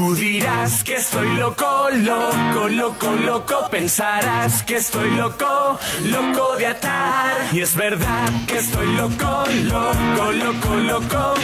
[0.00, 3.68] Tú dirás que estoy loco, loco, loco, loco.
[3.70, 7.36] Pensarás que estoy loco, loco de atar.
[7.52, 11.34] Y es verdad que estoy loco, loco, loco, loco,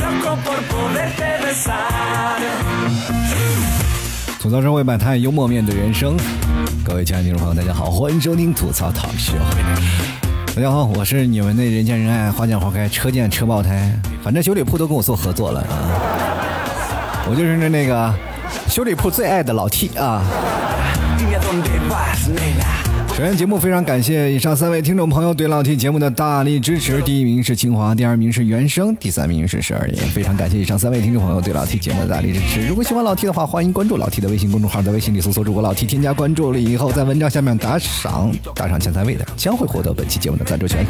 [0.00, 2.40] loco por poderte besar.
[4.40, 6.16] 吐槽社会百态，幽默面对人生。
[6.82, 9.34] 各位亲爱的听众朋友，大家好，欢迎收听吐槽讨秀。
[10.54, 13.92] 大家好，我是你们的人见人爱、花见花开、车见车爆胎，
[14.24, 16.25] 反正修理铺都跟我做合作了啊。
[17.28, 18.14] 我就是那那个
[18.68, 20.22] 修理铺最爱的老 T 啊。
[23.08, 27.00] 首先，节目非常感谢以上三位听众朋友对老 T 节目的大力支持。
[27.00, 29.96] 第一名是清华，第二名是原声，第三名是十二爷。
[29.96, 32.66] 非常感谢以上三位听众朋友对老 T 节目的大力支持。
[32.68, 40.84] 如果喜欢老 T 的话，欢迎关注老 T 的微信公众号，在微信里搜索主播老 T，添加关注了以后，在文章下面打赏，打赏前三位的将会获得本期节目的赞助权。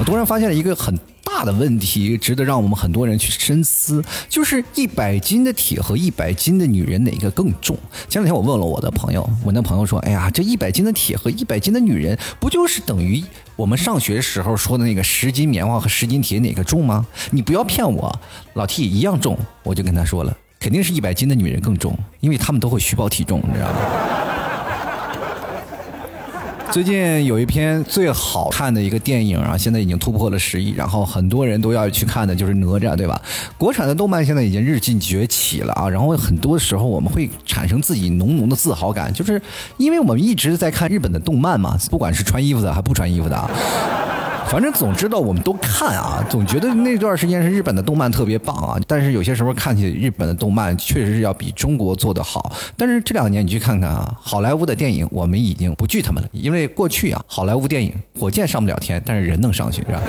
[0.00, 7.76] 我突然发现了一个很大的问题，值得让我们很多人去深思，就是一百斤的铁和一百斤的女人哪个更重？
[8.08, 13.22] 前两天我问了我的朋友，我那朋友说：“哎呀，这一百斤的铁和一百斤的女人，不就是等于
[13.54, 17.06] 我们上学时候说的那个十斤棉花和十斤铁哪个重吗？
[17.30, 18.20] 你不要骗我，
[18.54, 24.37] 老 T 一样重。”我就跟他说了，肯定是一百斤的女人更重，因为他们都会虚报体重，你知道吗？
[26.70, 33.20] 最近有一篇最好看的一个电影啊，现在已经突破了十亿，然后很多人都要去看的就是哪吒，对吧？
[33.56, 39.40] 国产的动漫现在已经日进崛起了啊，然后很多时候我们会产生自己浓浓的自豪感，就是
[39.78, 43.50] 因为我们一直在看日本的动漫嘛，不管是穿衣服的还不穿衣服的啊。
[44.50, 48.80] 反正总知道我们都看啊，总觉得那段时间是日本的动漫特别棒啊。
[48.86, 52.56] 但是有些时候看起日本的动漫确实是要比中国做的好。
[52.76, 60.00] 但是这两年你去看看啊，好莱坞的电影我们已经不惧他们了，因为过去啊，好莱坞电影火箭上不了天，但是人能上去，是吧？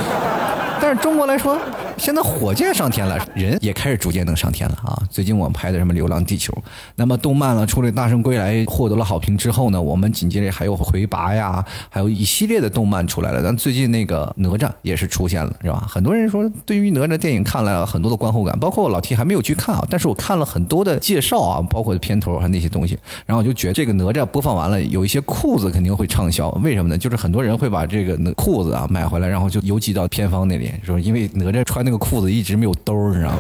[0.82, 1.60] 但是中国来说，
[1.98, 4.98] 现在火箭上天了，人也开始逐渐能上天了啊！
[5.10, 6.54] 最近我们拍的什么《流浪地球》，
[6.96, 13.42] 那么动漫了出了《大圣归来》，获得了好评之后呢，我们紧接着还有《魁拔》呀，还有一系列的动漫出来了。
[13.44, 15.86] 但最近那个哪吒也是出现了，是吧？
[15.88, 26.98] 很多人说对于哪吒电影看了很多的观后感，包括老 T 还没有去看啊，但是我看了很多的介绍啊，包括片头还那些东西，然后我就觉得这个哪吒播放完了，有一些裤子肯定会畅销，为什么呢？
[26.98, 33.38] 就是很多人会把这个裤子啊买回来，然后就邮寄到片方那里，说因为哪吒穿那个裤子一直没有兜，你知道吗？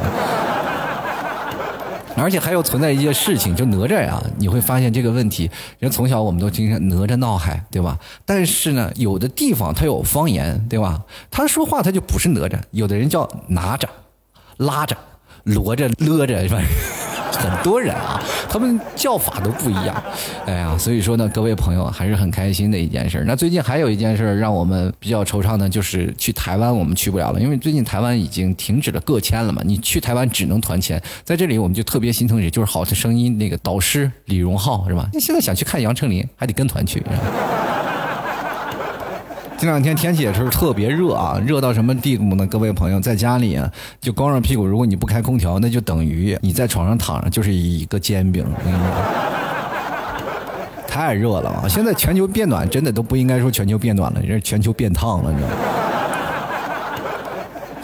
[2.16, 5.50] 而且还有存在一些事情，就哪吒呀，你会发现这个问题。
[5.78, 7.98] 人从小我们都经常哪吒闹海，对吧？
[8.26, 11.02] 但是呢，有的地方他有方言，对吧？
[11.32, 13.88] 他说话他就不是哪吒，有的人叫拿着、
[14.58, 14.98] 拉着、
[15.44, 16.62] 罗着、勒着，是吧？
[17.32, 20.04] 很多人啊，他们叫法都不一样。
[20.46, 23.24] 哎呀，所以说呢，各位朋友还是很开心的一件事。
[23.26, 31.02] 那最近还有一件事让我们比较惆怅的，就是去台湾我们去不了了，因为最近台湾已经停止了个签了嘛，你去台湾只能团签。
[31.24, 35.08] 在这里我们就特别心疼也，就是《好的声音》那个导师李荣浩是吧？
[35.14, 37.04] 那现在想去看杨丞琳，还得跟团去。
[39.60, 42.48] 这两天天气也是特别热啊，热到什么地步呢？
[42.48, 48.46] 各位朋友，在家里啊，就光着屁股，如果你不开空调，那就等于你在床上躺着就是一个煎饼。
[50.88, 51.68] 太热了啊！
[51.68, 55.56] 现在全球变暖，真的都不应该说全球变暖了，这是全球变烫了，你知道吗？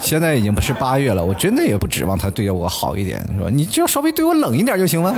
[0.00, 3.50] 现在已经不是八月了，我真的也不指望他对我好一点，是吧？
[3.52, 5.14] 你只要稍微对我冷一点就行了。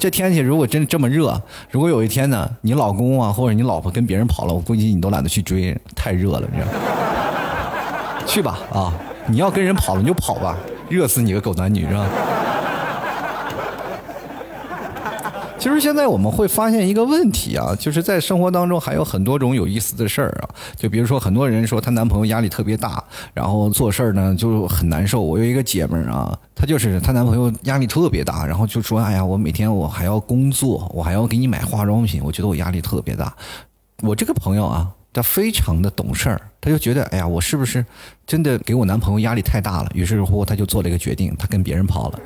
[0.00, 1.38] 这天气如果真这么热，
[1.70, 8.22] 如果有一天呢，你老公啊或者你老婆跟别人跑了，我估计你都懒得去追，太热了，你知道吗？
[8.26, 8.94] 去吧啊！
[9.26, 10.56] 你要跟人跑了你就跑吧，
[10.88, 12.06] 热死你个狗男女是吧？
[15.60, 20.48] 其实现在我们会发现一个问题啊，就是在生活当中还有很多种有意思的事儿啊。
[20.74, 23.04] 就比如说，很多人说她男朋友压力特别大，
[23.34, 25.20] 然后做事儿呢就很难受。
[25.20, 33.30] 我有一个姐们儿啊，她就是她男朋友压力特别大，然后就说：“哎呀，我每天我还要工作，我还要给你买化妆品，我觉得我压力特别大。”
[34.02, 37.84] 我这个朋友啊，她非常的懂事儿，她就觉得：“哎呀，我是不是
[38.26, 42.20] 真的给我男朋友压力太大了？”于是乎，她就做了一个决定，她跟别人跑了。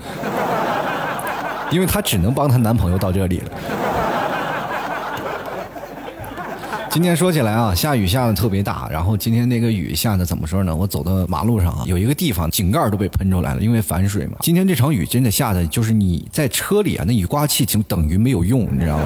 [1.71, 3.51] 因为她只能帮她男朋友到这里了。
[6.91, 10.77] 今天说起来啊，下雨下的特别大，然后今天那个雨下的怎么说呢？
[10.77, 14.37] 我走到马路上啊，有一个地方井盖都被喷出来了，因为反水嘛。
[14.43, 19.05] 今天这场雨真的下的，就是你在车里啊，那雨刮器就等于没有用，你知道吗？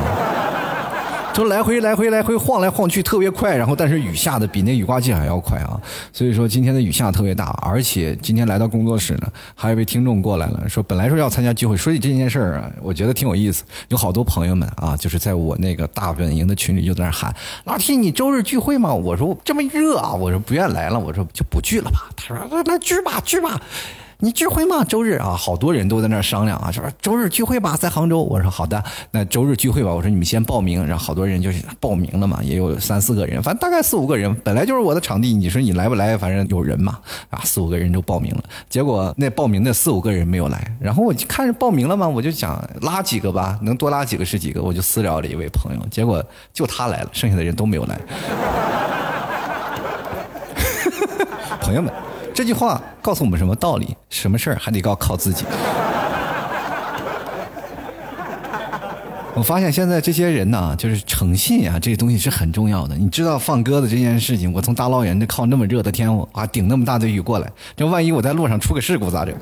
[1.38, 5.80] 就来回来回来回晃来晃去特别快，然后但是雨下的比那雨刮器还要快啊，
[6.12, 17.32] 所以说今天的雨下特别大，而且今天来到工作室呢，还有一位听众过来了，说本来说要参加聚会，说起这件事儿啊，我觉得挺有意思，有好多朋友们啊，就是在我那个大本营的群里就在那喊，
[17.66, 18.92] 老 T 你周日聚会吗？
[18.92, 23.62] 我说这么热啊，我说不愿来了，我说就不聚了吧，他说那那聚吧聚吧。
[24.20, 24.82] 你聚会吗？
[24.82, 28.20] 周日啊，好多人都在那商量啊，说周日聚会吧，在杭州。
[28.20, 28.82] 我说好的，
[29.12, 29.94] 那周日聚会吧。
[29.94, 34.34] 我说你们先报名，然后好多人就是报名了嘛，也有三四个人，反正大概四五个人。
[34.42, 36.16] 本来就是我的场地，你说你来不来？
[36.16, 36.98] 反正有人嘛，
[37.30, 38.42] 啊，四五个人就报名了。
[38.68, 44.60] 结果那报名的四五个人没有来，然后我就看着报名了嘛，我就想拉几个吧，能多拉几个是几个。
[44.60, 46.20] 我就私聊了一位朋友，结果
[46.52, 47.96] 就他来了，剩下的人都没有来。
[51.62, 51.92] 朋友们，
[52.38, 53.96] 这句话告诉我们什么道理？
[54.10, 55.44] 什么事儿还得靠靠自己。
[59.34, 62.94] 我发现现在这些人呢，就是诚信啊，这个东西是很重要的。
[62.94, 69.34] 你知道放鸽子这件事情，我从大老远的靠那么热的天，啊，顶那么大的雨过来，这万一我在路上出个事故咋整？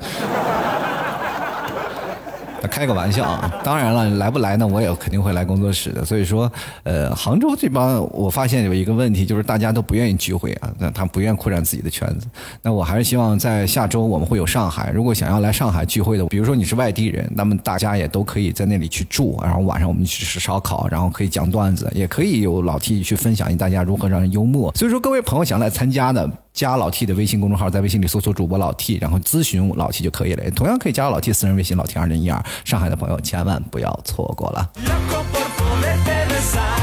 [2.69, 3.53] 开个玩笑啊！
[3.63, 4.65] 当然了，来不来呢？
[4.65, 6.03] 我也肯定会来工作室的。
[6.03, 6.51] 所以说，
[6.83, 12.27] 呃，杭州这帮，我发现有一个问题，就是大家都不愿意聚会啊，那他不愿扩展自己的圈子。
[12.61, 24.73] 那我还是希望在下周我们会有上海，如果想要来上海聚会的，比如说你是外地人，那么大家也都可以在那里去住，然后晚上我们去吃烧烤，然后可以讲段子，也可以有老 T 去分享大家如何让人幽默。
[24.75, 26.29] 所以说，各位朋友想来参加的。
[26.57, 30.49] 加老 T 的微信公众号，在微信里搜索主播老 T，然后咨询老 T 就可以了。
[30.49, 32.43] 同样可以加老 T 私人微信老 T 二零一二。
[32.65, 34.67] 上海的朋友千万不要错过了。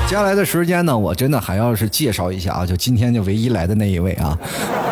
[0.06, 4.38] 接下来的时间呢，我真的还要是介绍一下啊，就今天就唯一来的那一位啊，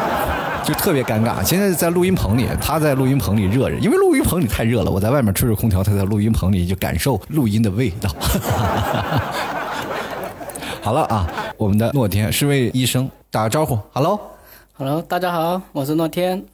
[0.67, 1.45] 就特别尴尬。
[1.45, 4.91] 现在在录音棚里，他在录音棚里热着，因为录音棚里太热了。
[4.91, 8.11] 我在外面吹着空调，他在录音棚里就感受录音的味道。
[10.83, 11.25] 好了啊，
[11.57, 14.32] 我们的诺天是位医生，打个招呼，Hello。
[14.85, 16.45] Hello，大家好，我是诺天。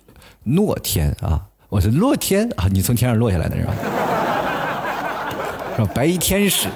[0.45, 1.41] 诺天啊，
[1.71, 3.73] 我是洛天啊，你从天上落下来的是吧？
[5.75, 5.91] 是吧？
[5.95, 6.69] 白衣天使，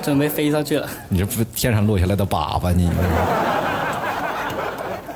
[0.00, 0.88] 准备飞上去了。
[1.08, 2.88] 你这不天上落下来的粑粑你？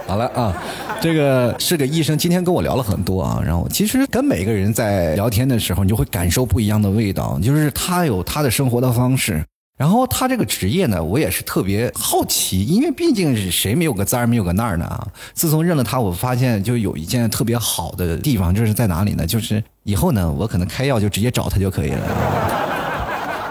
[0.09, 0.53] 好了啊，
[1.01, 3.41] 这个是个医生，今天跟我聊了很多啊。
[3.41, 9.41] 然后其实跟每个人在聊天的时候，你就会感受不一样的味道，就是他有他的生活的方式。
[9.81, 15.09] 然后他这个职业呢，我也是特别好奇，因为毕竟是谁没有个这儿没有个那儿呢啊！
[15.33, 19.27] 自从认了他，我发现就有一件特别好的地方，就是在哪里呢？
[19.27, 22.07] 就是以后呢，我可能开药就直接找他就可以了，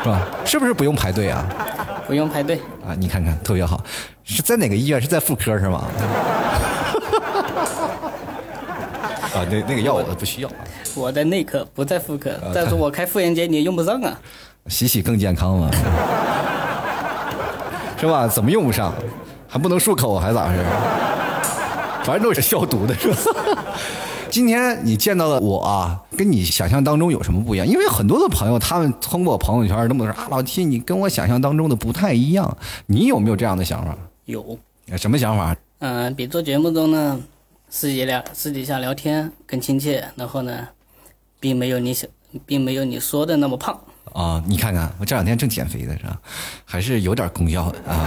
[0.03, 0.27] 是吧？
[0.45, 1.43] 是不是不用排队啊？
[2.05, 2.93] 不用排队啊！
[2.95, 3.83] 你看看特别好，
[4.23, 5.01] 是在哪个医院？
[5.01, 5.83] 是在妇科是吗？
[9.33, 10.51] 啊，那那个药我不需要。
[10.93, 12.29] 我在内科，不在妇科。
[12.53, 14.19] 再说我开妇炎洁你也用不上啊。
[14.67, 15.71] 洗洗更健康嘛，
[18.00, 18.27] 是吧？
[18.27, 18.94] 怎么用不上？
[19.47, 20.63] 还不能漱口，还咋回事？
[22.03, 23.15] 反正都是消毒的，是吧？
[24.29, 27.67] 今天你见到的我啊，跟你想象当中有什么不一样？
[27.67, 32.55] 因为很多的朋友，他们通过朋友圈那么说啊，老七，你跟我想象当中的不太一样。
[32.85, 33.97] 你有没有这样的想法？
[34.25, 34.59] 有。
[34.95, 35.55] 什么想法？
[35.79, 37.19] 嗯，比做节目中呢，
[37.69, 40.67] 私底聊私底下聊天更亲切，然后呢，
[41.39, 42.07] 并没有你想，
[42.45, 43.79] 并没有你说的那么胖。
[44.13, 46.17] 啊，你看看，我这两天正减肥的是吧？
[46.65, 48.06] 还是有点功效的啊。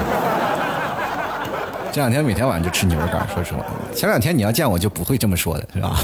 [1.92, 3.64] 这两天每天晚上就吃牛肉干，说实话。
[3.94, 5.96] 前两天你要见我就不会这么说的，是吧？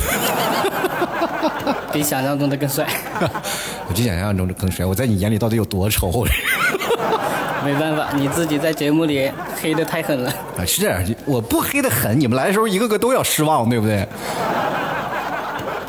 [1.93, 2.87] 比想象中的更帅。
[3.89, 6.11] 我比想象中的更帅，我在你眼里到底有多丑？
[7.65, 9.31] 没办法，你自己在节目里
[9.61, 10.31] 黑的太狠了。
[10.59, 14.07] 啊，是这样，我不黑的狠，你们来的时候一个个都要失望，对不对？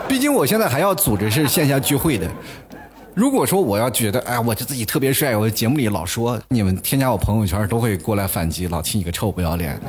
[0.07, 2.25] 毕竟我现在还要组织是线下聚会的。
[3.15, 9.79] 如果说我要觉得，哎，我就自己特别帅，我节目里老说你们添加我朋友圈都会过来反击，老七你个臭不要脸。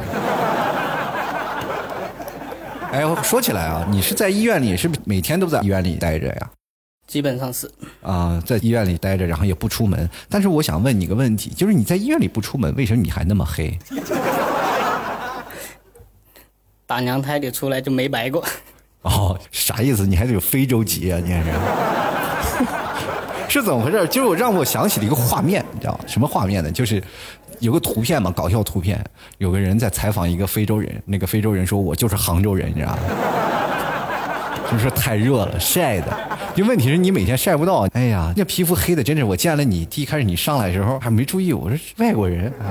[2.91, 6.51] 哎，说起来啊，你是在医院里，是不是每天都在医院里待着呀？
[7.07, 7.71] 基本上是。
[8.03, 10.11] 啊，在医院里待着，然后也不出门。
[10.29, 13.79] 但是我想问你个问题，就是你在医院里不出门，为什么你还那么黑？
[16.85, 18.45] 打娘胎里出来就没白过。
[19.03, 20.05] 哦，啥意思？
[20.05, 21.21] 你还得有非洲籍啊？
[21.25, 21.51] 你还是？
[23.51, 24.07] 是怎么回事？
[24.07, 26.71] 就是我让我想起了一个画面，你知道什么画面呢？
[26.71, 27.03] 就是
[27.59, 29.05] 有个图片嘛，搞笑图片，
[29.39, 32.99] 有个人在采访一个非洲人，那个非洲人说：“我就是杭州人，你知道吗？”
[34.71, 36.17] 就是太热了，晒的。
[36.55, 37.89] 就问题是你每天晒不到。
[37.93, 42.71] 哎呀，那皮肤黑的真是，我见了你第一开始你上来的时候还没注意，我说外国人啊，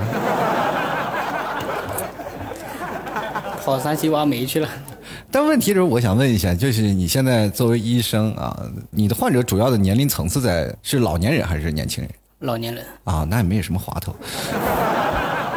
[3.70, 4.68] 跑山西挖煤去了。
[5.30, 8.56] 但问题是，我想问一下，就是你现在作为医生啊，
[8.90, 12.12] 你的患者主要的年龄层次在是老年人还是年轻人？
[12.40, 14.12] 老年人啊，那也没有什么滑头。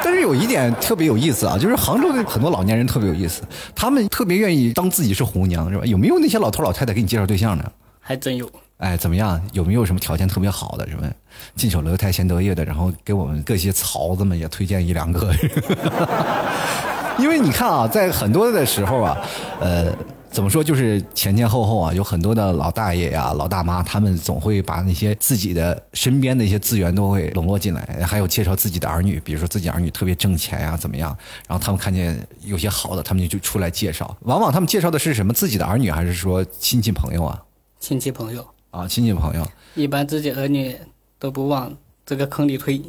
[0.04, 3.42] 但是有一点特别有意思啊，就是杭州的很多老年人特别有意思，
[3.74, 5.84] 他们特别愿意当自己是红娘，是吧？
[5.86, 7.64] 有没有那些老头老太太给你介绍对象呢？
[8.00, 8.48] 还真有。
[8.78, 9.42] 哎，怎么样？
[9.54, 11.10] 有没有什么条件特别好的，什么
[11.56, 12.64] 近水楼台先得业的？
[12.66, 15.34] 然后给我们各些曹子们也推荐一两个。
[17.20, 19.18] 因为你看啊，在很多的时候啊，
[19.60, 19.94] 呃，
[20.32, 31.16] 怎么说，就是前前后后啊，有很多的老大爷呀、老大妈，他们总会把那些自己的身边的一些资源都会笼络进来，还有介绍自己的儿女，比如说自己儿女特别挣钱呀，怎么样？
[31.48, 34.18] 然后他们看见有些好的，他们就出来介绍。
[34.22, 35.32] 往往他们介绍的是什么？
[35.32, 37.40] 自己的儿女，还是说亲戚朋友啊？
[37.80, 40.76] 亲戚朋友，啊，亲戚朋友一般自己儿女
[41.20, 41.72] 都不往
[42.06, 42.82] 这个坑里推。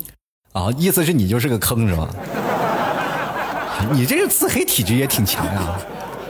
[0.52, 2.08] 啊，意思是你就是个坑是吧？
[3.92, 5.78] 你这个自黑体质也挺强呀！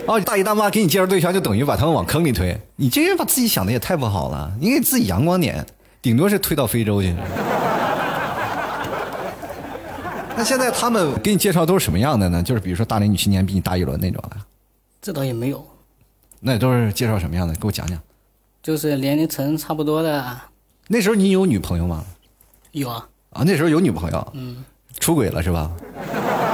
[0.07, 2.59] 哦，大爷大妈给你介绍对象，就等于把他们往坑里推。
[2.77, 5.65] 你这人把自己想的也太不好了，你给自己阳光点，
[6.03, 7.15] 顶多是推到非洲去。
[10.37, 12.43] 那现在他们给你介绍都是什么样的呢？
[12.43, 14.37] 就是比如说大龄女青年比你大一轮那种的，
[15.01, 15.65] 这倒也没有，
[16.41, 17.55] 那都是介绍什么样的？
[17.55, 17.99] 给我讲讲。
[18.63, 20.25] 就是年龄层差不多的
[20.89, 22.05] 那时候你有女朋友吗？
[22.73, 24.65] 有啊，啊，那时候有女朋友，嗯，
[24.99, 25.71] 出轨了是吧？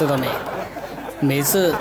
[0.00, 0.26] 这倒没。
[1.20, 1.74] 每次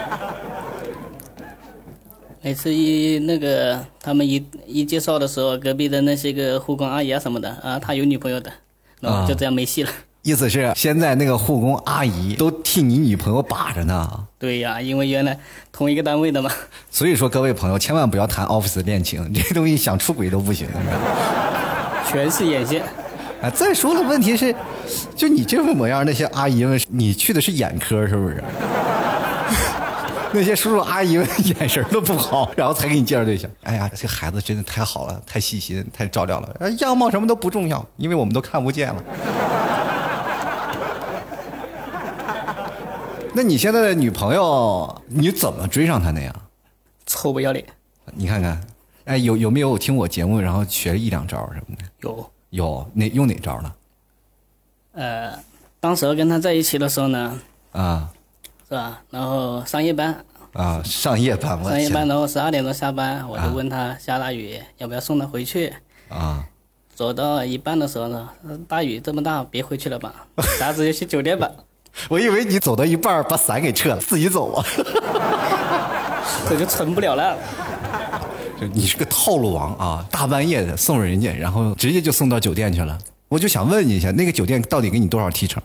[2.42, 8.52] 每次一那个他们一一介绍的时候，隔壁的那些个护工阿姨啊什么的啊，他有女朋友的，
[9.00, 9.90] 然后就这样没戏了。
[10.24, 14.26] 意思是现在那个护工阿姨都替你女朋友把着呢。
[14.38, 15.40] 对呀，因为原来
[15.72, 16.52] 同一个单位的嘛。
[16.92, 20.68] 所以说，各位朋友千万不要谈 office 恋情，这东西想出轨都不行。
[22.12, 22.84] 全是眼线。
[23.42, 24.54] 啊，再说了，问题是，
[25.16, 28.44] 就你这副模样，那些阿姨们，你去的是眼科是不是？
[30.32, 33.50] 那些叔叔阿姨们眼神都不好，然后才给你介绍对象。
[33.64, 36.56] 哎呀，这孩子真的太好了，太细心，太照料了。
[36.60, 39.04] 呃样貌什么都不重要，因为我们都看不见了。
[43.34, 46.32] 那你现在的女朋友，你怎么追上她的呀？
[47.08, 47.66] 臭不要脸。
[48.14, 48.62] 你看看，
[49.06, 51.84] 哎，有有没有听我节目，然后学一两招什么的？
[52.02, 53.76] 有，有哪用哪招了？
[54.94, 55.34] 呃，
[55.80, 57.40] 当时跟他在一起的时候呢，
[57.72, 58.10] 啊
[58.68, 59.02] 是吧？
[59.10, 65.74] 然后上夜班，啊，上夜班，我上夜班，然后十二点钟下班，我就问他下大雨要不要送他回去。
[66.10, 66.44] 啊！
[66.96, 70.14] 走到一半的时候呢，呃大雨这么大，别回去了吧，
[70.60, 71.50] 咱直接去酒店吧。
[72.10, 74.66] 我以为你走到一半把伞给撤了，自己走啊！
[76.50, 77.38] 这就成不了了。
[78.60, 80.06] 就 你是个套路王啊！
[80.12, 82.98] 大半夜的送人家，然后直接就送到酒店去了。
[83.30, 85.62] 我就想问你一下，那个酒店到底给你多少提成？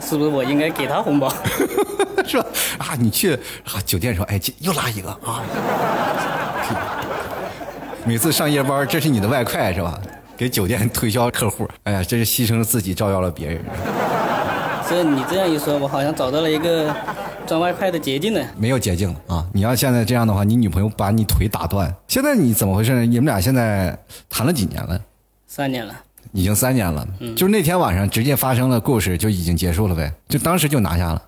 [0.00, 1.28] 是不是我应该给他红包？
[2.26, 2.46] 是吧？
[2.78, 5.42] 啊，你去啊酒店说，哎，这又拉一个啊！
[8.06, 9.98] 每次上夜班，这是你的外快是吧？
[10.36, 13.60] 给酒店推销客户，哎呀，这是牺牲了自己照耀了别人，
[14.88, 16.94] 这你这样一说，我好像找到了一个
[17.46, 18.40] 赚外快的捷径呢。
[18.58, 19.46] 没有捷径了啊！
[19.54, 21.94] 你要现在这样的话，你女朋友把你腿打断。
[22.08, 23.06] 现在你怎么回事呢？
[23.06, 23.96] 你们俩现在
[24.28, 25.00] 谈了几年了？
[25.46, 25.94] 三年了，
[26.32, 31.22] 已经三年了，嗯就是那天晚上直接发生了故事就已经结束了呗，就当时就拿下了。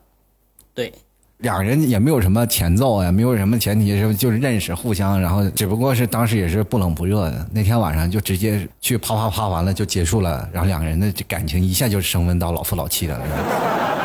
[0.75, 0.93] 对，
[1.39, 7.49] 两个人也没有什么前奏呀，没有什么前提，是就是认识，互相，然后只不过是当时也是不冷不热的。
[7.53, 13.19] 那天晚上就直接去啪啪啪完了就结束了，然后两个人的感情一下就升温到老夫老妻了。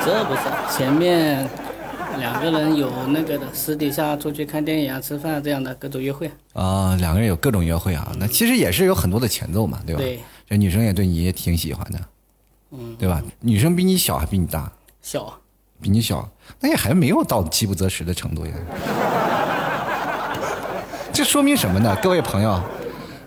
[0.06, 1.50] 这不是前面
[2.18, 6.30] 两个人有那个的，私底下出去看电影啊、吃饭啊这样的各种约会。
[6.54, 10.02] 啊、两个人有各种约会啊，那其实也是有很多的前奏嘛，对吧？
[10.02, 12.00] 对，这女生也对你也挺喜欢的，
[12.72, 13.22] 嗯，对吧？
[13.40, 14.72] 女生比你小还比你大？
[15.02, 15.34] 小，
[15.82, 16.30] 比你小，
[16.60, 18.54] 那也还没有到饥不择食的程度呀。
[21.12, 21.96] 这说明什么呢？
[22.02, 22.60] 各位朋友，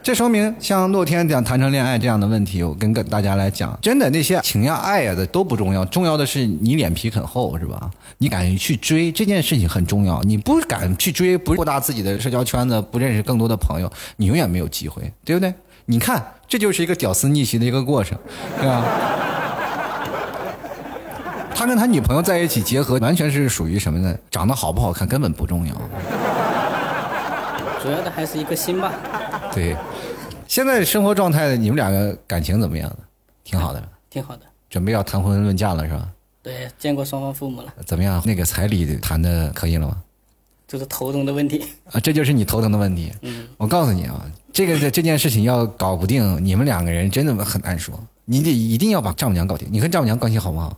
[0.07, 7.91] 这说明像洛天这样谈成恋爱这样的问题，我跟跟大家来讲，真的那些情呀爱呀的都不重要，重要的是你脸皮很厚，是吧？
[8.19, 15.53] 你敢于去追这件事情很重要，你不敢去追，不扩大自己的社交圈子，不认识更多的朋友，你永远没有机会，对不对？
[15.87, 18.17] 你看，这就是一个屌丝逆袭的一个过程，
[18.61, 18.85] 对吧？
[21.53, 24.17] 他跟他女朋友在一起结合，完全是属于什么呢？
[24.31, 25.75] 长得好不好看根本不重要。
[27.83, 28.93] 主要的还是一个心吧。
[29.53, 29.75] 对，
[30.49, 32.91] 现在生活状态，你们两个感情怎么样？
[33.45, 34.43] 挺好的，挺好的。
[34.69, 36.09] 准备要谈婚论嫁了是吧？
[36.43, 38.23] 对，见过双方父母了，怎么样？
[38.25, 40.03] 那个彩礼谈的可以了吗？
[40.67, 41.65] 就是头疼的问题。
[41.93, 43.13] 啊，这就是你头疼的问题。
[43.23, 47.99] 嗯，我告诉你啊，这个这件事情要搞不定，你们两个人真的很难说。
[48.25, 49.69] 你得一定要把丈母娘搞定。
[49.71, 50.77] 你跟丈母娘关系好不好？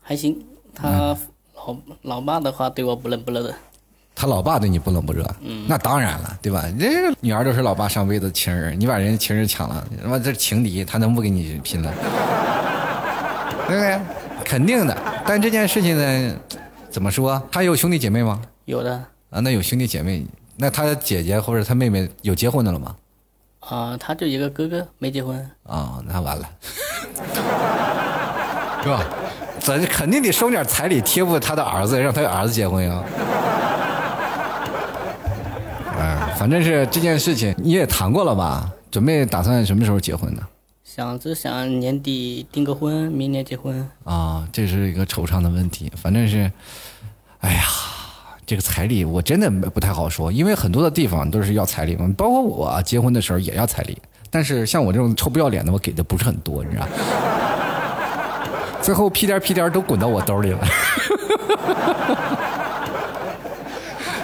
[0.00, 0.36] 还行。
[0.74, 1.16] 他
[1.54, 3.54] 老老爸的话对我不冷不热的。
[4.20, 6.64] 他老爸对你不冷不热，嗯，那当然了，对吧？
[6.76, 11.92] 这女儿都是老爸上辈子情人，你把人家情人抢了，他妈这情敌，他能不跟你拼了？
[13.68, 13.96] 对不对？
[14.44, 14.98] 肯定的。
[15.24, 16.34] 但这件事情呢，
[16.90, 17.40] 怎么说？
[17.52, 18.42] 他有兄弟姐妹吗？
[18.64, 18.92] 有的
[19.30, 22.96] 啊，那有兄弟姐妹，那他姐姐或者他妹妹有结婚的了吗？
[23.60, 25.38] 啊、他就一个哥哥没结婚。
[25.62, 26.44] 啊、那完了，
[28.82, 29.04] 是吧？
[29.60, 33.00] 咱肯定得收点彩礼贴补他的儿子，让他儿子结婚呀。
[36.38, 38.70] 反正是这件事情你也谈过了吧？
[38.92, 40.42] 准备打算什么时候结婚呢？
[40.84, 43.90] 想着想年底订个婚，明年结婚。
[44.04, 45.90] 啊，这是一个惆怅的问题。
[45.96, 46.48] 反正是，
[47.40, 47.62] 哎呀，
[48.46, 53.98] 这个彩礼我真的不太好说，因为很多的地方都是要彩礼嘛，包括我结婚的时候也要彩礼。
[54.30, 56.86] 但是像我这种臭不要脸的，我给的不是很多，你知道。
[58.80, 60.60] 最后屁颠屁颠都滚到我兜里了。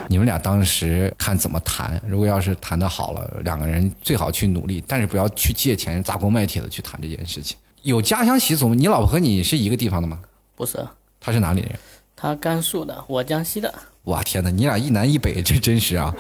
[0.09, 2.01] 你们俩当时看怎么谈？
[2.07, 7.57] 如果要是谈的好了，两个人最好去努力，但是不要去借钱砸锅卖铁的去谈这件事情。
[7.83, 8.75] 有家乡习俗吗？
[8.75, 10.19] 你老婆和你是一个地方的吗？
[10.55, 10.79] 不是，
[11.21, 11.71] 她是哪里人？
[12.17, 13.73] 她甘肃的，我江西的。
[14.05, 16.15] 哇天哪，你俩一南一北，这真是啊，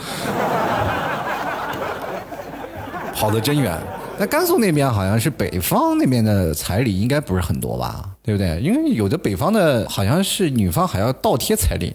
[3.15, 3.79] 跑得真远。
[4.19, 8.11] 那甘肃那边好像是北方那边的彩礼应该不是很多吧？
[8.23, 8.61] 对不对？
[8.61, 11.95] 因为有的北方的好像是女方还要倒贴彩礼。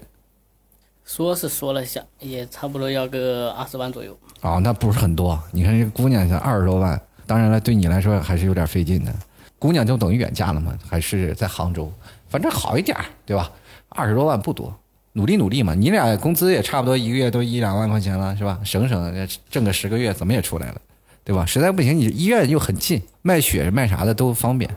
[1.09, 4.15] 说是说了下，也差不多要个二十万左右。
[4.41, 5.41] 哦，那不是很多。
[5.51, 9.11] 你看这姑娘才二十多万，当然了，对你来说还是有点费劲的。
[9.57, 11.91] 姑娘就等于远嫁了嘛，还是在杭州，
[12.29, 13.51] 反正好一点，对吧？
[13.89, 14.71] 二十多万不多，
[15.13, 15.73] 努力努力嘛。
[15.73, 18.59] 你俩工资也差不多一个月都一两万块钱了，是吧？
[18.63, 20.75] 省省挣个十个月，怎么也出来了，
[21.23, 21.43] 对吧？
[21.43, 24.69] 实在不行，你医院又很近，卖血卖啥的都方便。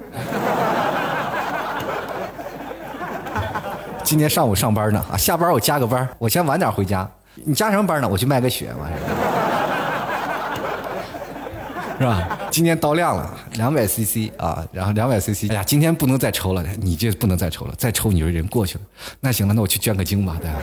[4.13, 7.11] 今天上午上班呢啊，下班我加个班，我先晚点回家。
[7.47, 8.07] 你加什么班呢？
[8.07, 8.87] 我去卖个血嘛，
[11.99, 12.39] 是吧？
[12.51, 15.49] 今天到量了，两百 CC 啊，然后两百 CC。
[15.49, 18.85] 哎呀，今天不能再抽了，你这不能再抽了，再抽你就人过去了。
[19.19, 20.59] 那行了，那我去捐个精吧，对吧？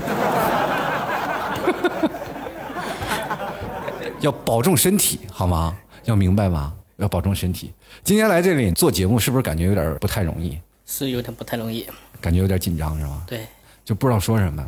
[4.20, 5.76] 要保重身体，好吗？
[6.04, 6.72] 要明白吗？
[6.98, 7.74] 要保重身体。
[8.04, 10.56] 今天来这里做节目，是不是感觉有点不太容易？
[10.92, 11.86] 是有点不太容易。
[12.20, 13.22] 感觉有点紧张是吧？
[13.28, 13.46] 对，
[13.86, 14.68] 就不知道说什么。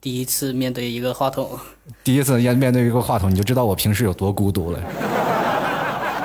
[0.00, 1.50] 第一次面对一个话筒，
[2.02, 4.80] 第一次面面对一个话筒，你就知道我平时有多孤独了。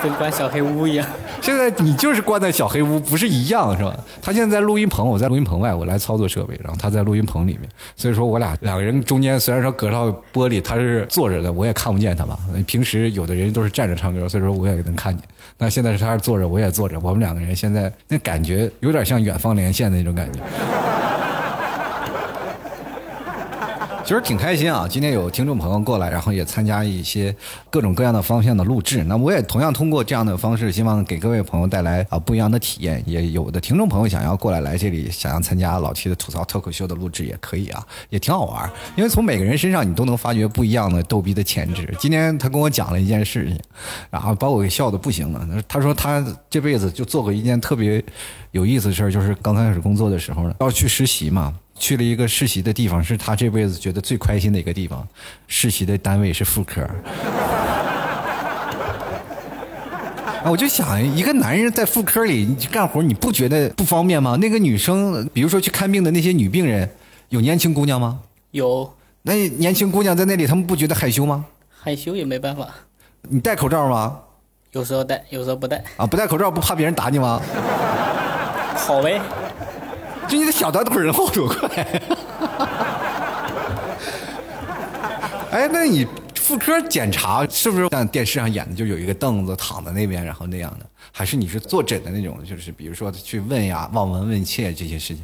[0.04, 1.08] 跟关小黑屋一样。
[1.42, 3.96] 现在你就是关在小黑屋，不是一样是吧？
[4.22, 7.70] 他现在在录音棚，我在录音棚外，我来操作设备，然后他在录音棚里面。
[7.96, 12.38] 所以说我俩两个人中间虽然说隔着玻璃，他是坐着的，我也看不见他吧。
[12.68, 15.26] 平时有的人都是站着唱歌，所以说我也能看见。
[15.58, 20.40] 那现在是他是坐着，我也坐着，我们两个人现在那感觉有点像远方连线的那种感觉。
[24.04, 24.86] 其实挺开心啊！
[24.86, 27.34] 今天有听众朋友过来，然后也参加一些
[27.70, 29.02] 各种各样的方向的录制。
[29.06, 33.02] 那我也同样通过这样的方式，希望给各位朋友带来啊不一样的体验。
[33.06, 38.70] 也有的听众朋友想要过来来这里，想要参加老七的吐槽脱口秀的录制也可以啊，也挺好玩。
[38.98, 41.90] 因为从每个人身上你都能发掘不一样的逗逼的潜质。
[41.98, 43.58] 今天他跟我讲了一件事情，
[44.10, 45.48] 然后把我给笑的不行了。
[45.66, 48.04] 他说他这辈子就做过一件特别
[48.52, 51.54] 有意思的事儿，就是刚开始工作的时候呢，要去实习嘛。
[51.84, 55.06] 去了一个实习的地方，是他这辈子觉得最开心的一个地方。
[55.50, 56.82] 实习的单位是妇科。
[60.46, 64.38] 啊，我就想，一个男人在妇科里干活，你不觉得不方便吗？
[64.40, 66.90] 那个女生，比如说去看病的那些女病人，
[67.28, 68.22] 有年轻姑娘吗？
[68.52, 68.90] 有。
[69.24, 71.44] 那年轻姑娘在那里，他们不觉得害羞吗？
[71.70, 72.70] 害羞也没办法。
[73.24, 74.20] 你戴口罩吗？
[74.72, 75.84] 有时候戴，有时候不戴。
[75.98, 77.42] 啊，不戴口罩不怕别人打你吗？
[78.78, 79.20] 好呗。
[80.28, 81.68] 就你的小短腿能跑多快？
[85.52, 90.86] 哎，那你妇科检查是不是像电视上演的，就有一个凳子躺在那边，然后那样的？
[91.12, 92.44] 还是你是坐诊的那种？
[92.44, 95.24] 就是比如说去问呀、望闻问切这些事情？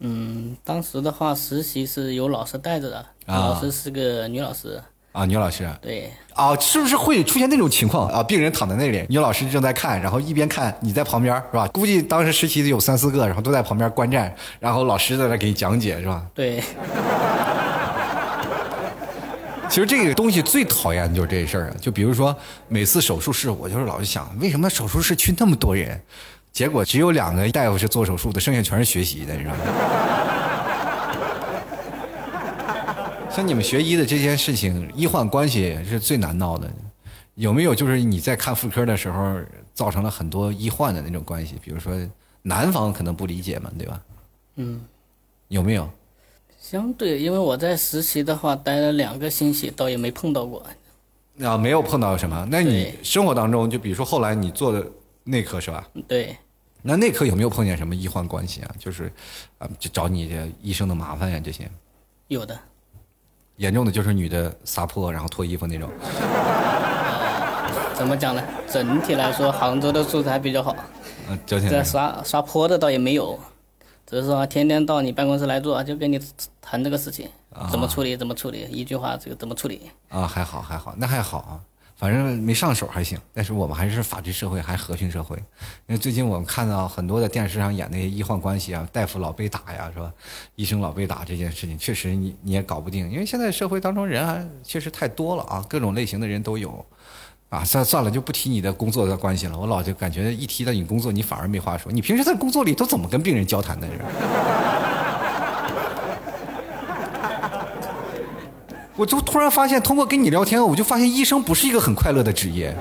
[0.00, 4.82] 嗯，当时的话，实习是有老师带着的，老师是个女老师。
[5.14, 8.20] 啊，女老师，对，啊，是不是会出现那种情况啊？
[8.20, 11.68] 病人躺在那里，女老师正在看，然后一边看，你在旁边，是吧？
[11.68, 16.20] 估计当时实习的有三四个，然后都在旁边观战，然后老师在那给你讲解，是吧？
[16.34, 16.60] 对。
[19.70, 26.00] 其实这个东西最讨厌的就是这事儿啊，就比如说每次手术室，我就是老是想，为什么手术室去那么多人，
[26.52, 29.60] 结果只有两个大夫是做手术的，剩下全是学习的，你知道吗？
[33.34, 36.70] 像你们学医的这件事情，医患关系是最难闹的。
[37.34, 39.40] 有没有就是你在看妇科的时候，
[39.74, 41.56] 造成了很多医患的那种关系？
[41.60, 41.92] 比如说
[42.42, 44.00] 男方可能不理解嘛，对吧？
[44.54, 44.80] 嗯。
[45.48, 45.90] 有没有？
[46.60, 50.64] 相对，因为我在实习的话待了两个星期，倒也没碰到过。
[51.42, 52.46] 啊，没有碰到什么？
[52.48, 54.86] 那你生活当中，就比如说后来你做的
[55.24, 55.88] 内科是吧？
[56.06, 56.36] 对。
[56.82, 58.74] 那内科有没有碰见什么医患关系啊？
[58.78, 59.12] 就是
[59.58, 61.68] 啊，就找你这医生的麻烦呀，这些。
[62.28, 62.56] 有的。
[63.56, 65.88] 严重的就是女的撒泼，然后脱衣服那种。
[67.94, 68.42] 怎么讲呢？
[68.68, 70.74] 整体来说，杭州的素质还比较好。
[71.28, 71.68] 嗯，整体。
[71.68, 73.38] 这刷刷泼的倒也没有，
[74.04, 76.20] 只是说天天到你办公室来做，就跟你
[76.60, 77.28] 谈这个事情。
[77.70, 79.82] 怎么处理怎么处理，一句话这个怎么处理？
[80.08, 81.60] 啊，还好还好，那还好啊，
[81.96, 83.18] 反正没上手还行。
[83.32, 85.36] 但是我们还是法治社会，还和平社会。
[85.86, 90.12] 因为最近我们看到很多的电视上演那些医患关系啊，大夫老被打呀，是吧？
[90.56, 96.84] 医生老被打这件事情，确实你你也搞不定，因为现在社会当中人还确实太多了啊，各种类型的人都有。
[97.50, 99.56] 啊，算算了，就不提你的工作的关系了。
[99.56, 101.92] 我老就感觉一提到你工作，你反而没话说。
[101.92, 103.86] 你平时在工作里都怎么跟病人交谈的？
[108.96, 112.74] 我就突然发现，通过跟你聊天，我就发现医生不是一个很快乐的职业。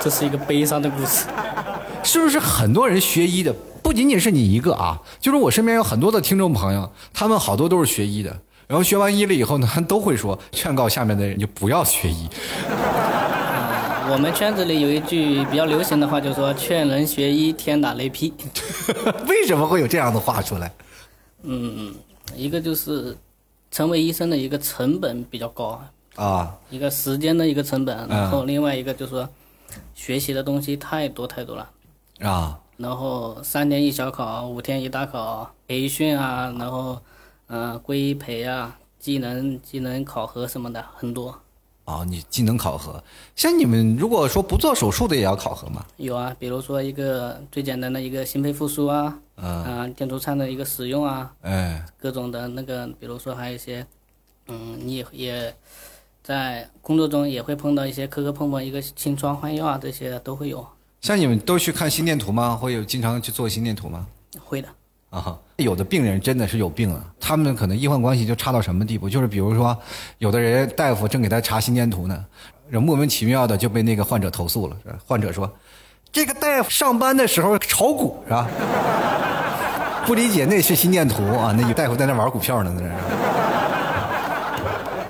[0.00, 1.26] 这是一个悲伤的故事，
[2.02, 2.38] 是不是？
[2.38, 8.36] 很多人学医的不仅仅是你一个啊，就是我身边有很多的听众朋友，他们好多都是学医的。
[8.66, 12.28] 然后学完医了以后呢，他都会说劝告下面的人就不要学医。
[14.10, 18.32] 我们圈子里有一句比较流行的话，就是说劝人学医，天打雷劈。
[19.28, 20.70] 为什么会有这样的话出来？
[21.42, 21.94] 嗯，
[22.36, 23.16] 一个就是
[23.74, 25.82] 成为医生的一个成本比较高
[26.14, 29.28] 啊，一个时间的一个成本，然后另外一个就是说
[29.96, 31.68] 学习的东西太多太多了
[32.20, 37.00] 啊，然后三年一小考，五天一大考，培训啊，然后。
[37.46, 41.42] 嗯，规培啊，技能技能考核什么的很多。
[41.86, 43.02] 哦，你技能考核，
[43.36, 45.84] 像你们如果说不做手术的也要考核吗？
[45.98, 53.86] 有啊，比如说一个最简单的一个心肺复苏啊，嗯，电阻颤的一个使用啊，哎，各种的那个，比如说还有一些，
[54.48, 55.54] 嗯，你也也
[56.22, 60.66] 在工作中也会碰到一些磕磕碰碰，一个清创换药啊，这些都会有。
[61.02, 62.56] 像你们都去看心电图吗？
[62.56, 64.06] 会有经常去做心电图吗？
[64.42, 64.68] 会的。
[65.14, 69.08] 啊，有的病人真的是有病了，他们可能医患关系就差到什么地步？
[69.08, 69.76] 就是比如说，
[70.18, 72.24] 有的人大夫正给他查心电图呢，
[72.70, 74.76] 莫名其妙的就被那个患者投诉了。
[75.06, 75.48] 患者说
[76.10, 78.48] ：“这个大夫上班的时候炒股是吧？”
[80.04, 82.90] 不理解那是心电图啊，那有大夫在那玩股票呢，那是。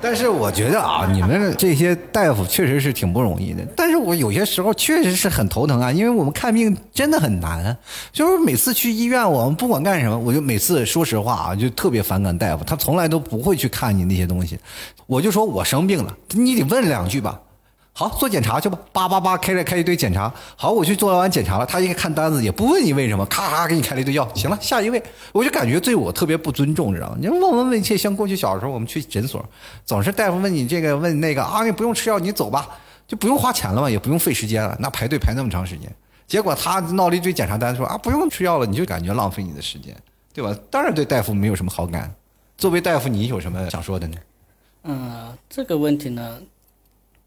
[0.05, 3.67] 但是我觉得啊，你们这些大夫确实是挺不容易的。
[3.75, 7.75] 但是我有些时候确实是很头疼啊，因为我们看病真的很难。
[8.12, 14.59] 就是每次去医院，我们不管干什么，我就每次说实话啊，就特别反感大夫，他从来都不会去看你那些东西。
[15.07, 17.40] 我就说我生病了，你得问两句吧。
[17.96, 20.33] 好，做检查去吧，叭叭叭开了开一堆检查。
[20.57, 24.28] 好，我去做完检查了，他一看单子也不问你为什么，咔咔给你开了一堆药。
[24.35, 25.00] 行了，下一位，
[25.33, 27.16] 我就感觉对我特别不尊重，知道吗？
[27.20, 29.44] 你问问问切，像过去小时候我们去诊所，
[29.87, 32.68] 总是大夫问你这个问那个啊，你不用吃药，你走吧，
[33.07, 35.88] 就不用花钱了嘛，也不用费时间了，那排队排那么长时间。
[36.26, 39.94] 结果他闹了一堆检查单，说啊不用吃药了，你就感觉浪费你的时间，
[40.33, 40.52] 对吧？
[40.68, 42.12] 当然对大夫没有什么好感。
[42.59, 44.16] 作为大夫，你有什么想说的呢？
[44.83, 46.40] 嗯，这个问题呢？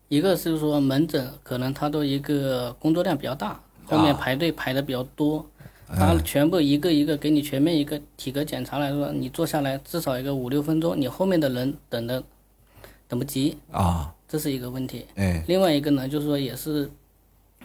[0.09, 5.45] 一个是说门诊可能他的一个工作量比较大，后面排队排的比较多，
[5.87, 12.23] 他全部一个一个给你全面一个体格检查来说，你坐下来至少一个五六分钟，你后面的人等的
[13.09, 15.05] 等不及啊，这是一个问题。
[15.15, 16.89] 哎，另外一个呢，就是说也是，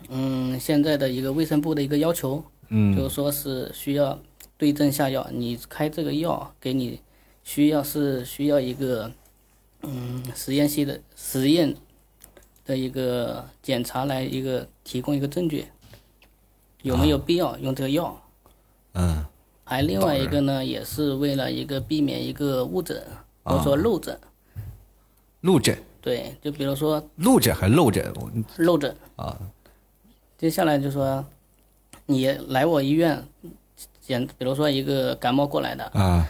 [0.09, 4.18] 嗯，现在的一个卫生部的一个要求，嗯，就是说是需要
[4.59, 6.98] 对症下药，你开这个药给你
[7.44, 9.12] 需要是需要一个，
[9.83, 11.76] 嗯，实验系的实验。
[12.64, 15.66] 的一个检查来一个提供一个证据，
[16.83, 18.16] 有没有必要用这个药？
[18.94, 19.25] 嗯，
[19.64, 23.03] 还另外一个呢，也是为了一个避免一个误诊
[23.42, 24.18] 或者说漏诊。
[25.40, 25.77] 漏诊。
[26.01, 27.03] 对，就比如说。
[27.16, 28.12] 漏诊还漏诊？
[28.59, 28.94] 漏诊。
[29.16, 29.37] 啊。
[30.38, 31.25] 接下来就说，
[32.07, 33.25] 你来我医院
[34.01, 35.85] 检，比如说一个感冒过来的。
[35.94, 36.29] 啊。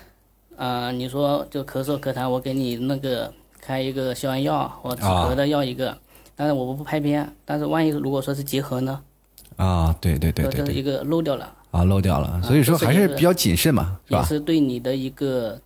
[0.56, 5.98] 啊，你说就咳嗽咳痰，我给你那个开一个消炎药或止咳的药一个。
[6.36, 9.00] 但是我不拍片，但是万一如果说是结合呢？
[9.56, 14.20] 啊，对对对对，这一个漏掉了啊，漏掉了，所以说还是比较谨慎嘛，是吧？
[14.20, 15.60] 也是对你的一个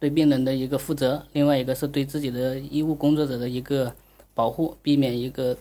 [0.00, 3.92] 对病人的一个负责，另外一个是对自己的医务工作者的一个
[4.34, 5.54] 保护，避免一个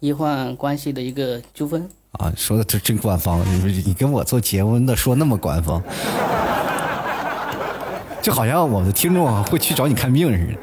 [0.00, 1.88] 医患关系的一个纠纷。
[2.12, 5.82] 啊，说的这真官方，你你跟我做结婚的说那么官方，
[8.20, 10.58] 就好像我的听众会去找你看病似的。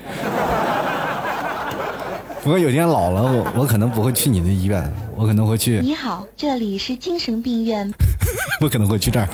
[2.41, 5.82] 不过有天老了，我我可能不会去你的医院，我可能会去。
[5.82, 7.91] 你好，这里是精神病院。
[8.62, 9.28] 我可能会去这儿。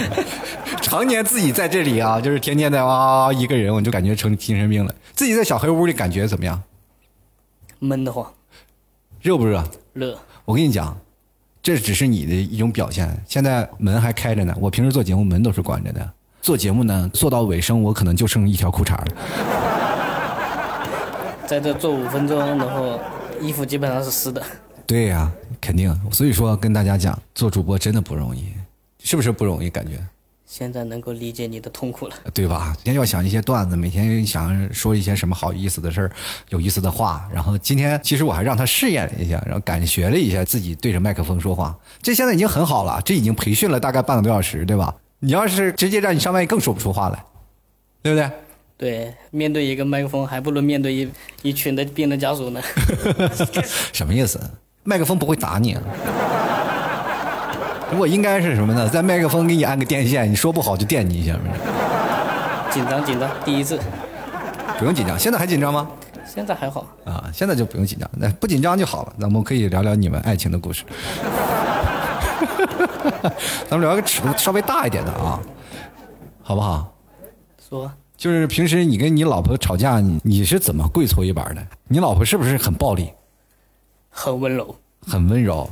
[0.80, 4.94] 常年自己在这里啊，就是天天在哇哇一个人，我就感觉成精神病了。
[5.12, 6.60] 自己在小黑屋里感觉怎么样？
[7.78, 8.26] 闷得慌。
[9.20, 9.62] 热不热？
[9.92, 10.18] 热。
[10.46, 10.96] 我跟你讲，
[11.62, 13.22] 这只是你的一种表现。
[13.26, 16.10] 现在门还开着呢，我平时做节目门都是关着的。
[16.40, 19.69] 做节目呢，做到尾声，我可能就剩一条裤衩了。
[21.50, 22.96] 在这坐五分钟，然后
[23.40, 24.40] 衣服基本上是湿的。
[24.86, 25.28] 对呀，
[25.60, 25.92] 肯定。
[26.12, 28.52] 所以说跟大家讲，做主播真的不容易，
[29.02, 29.68] 是不是不容易？
[29.68, 29.94] 感觉
[30.46, 32.14] 现在能够理解你的痛苦了。
[32.32, 32.72] 对吧？
[32.78, 36.12] 每天要想一些段子，每天想说一些什么好意思的事儿、
[36.50, 37.28] 有意思的话。
[37.34, 43.02] 然后今天其实我还让他试验了一下，然后感觉了一下自己对着麦克风说话，这现在已经很好了。
[43.04, 44.94] 这已经培训了大概半个多小时，对吧？
[45.18, 47.24] 你要是直接让你上麦，更说不出话来，
[48.02, 48.30] 对不对？
[48.80, 51.06] 对，面对一个麦克风，还不如面对一
[51.42, 52.62] 一群的病人家属呢。
[53.92, 54.40] 什么意思？
[54.84, 55.76] 麦克风不会打你。
[57.92, 58.88] 如果应该是什么呢？
[58.88, 61.36] 在麦克风给你安个电线，你说不好就电你一下。
[62.70, 63.78] 紧张紧张，第一次。
[64.78, 65.86] 不用紧张，现在还紧张吗？
[66.26, 69.12] 现在还好啊，现在就不用紧张，那不紧张就好了。
[69.18, 70.84] 那我们可以聊聊你们爱情的故事。
[73.68, 75.38] 咱们聊个尺度稍微大一点的啊，
[76.42, 76.94] 好不好？
[77.68, 81.66] 说，就是平时你跟你老婆吵架，你你是怎么跪搓衣板的？
[81.88, 83.10] 你老婆是不是很暴力？
[84.10, 85.66] 很温柔，很温柔。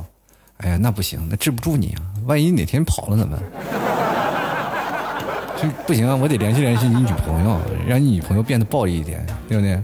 [0.57, 2.01] 哎呀，那不行，那治不住你啊！
[2.25, 3.37] 万一哪天跑了怎么？
[5.61, 6.15] 这不行啊！
[6.15, 9.79] 我得联系联系你女朋友，让你女朋友变得暴力一点，对不对？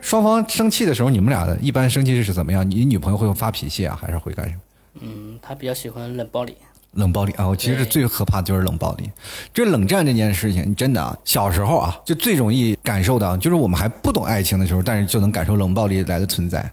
[0.00, 2.64] 双方生气的时候，你们俩的一般生气是怎么样？
[2.70, 4.60] 你女朋友会发脾气啊，还是会干什么？
[5.00, 6.56] 嗯，她比较喜欢冷暴力。
[6.96, 7.46] 冷暴力啊！
[7.46, 9.10] 我其实最可怕的就是冷暴力。
[9.52, 16.70] 这冷战这件事情，真的啊，小时候啊，就最容易感受到，就是我们还不懂爱情的时候，但是就能感受冷暴力来的存在。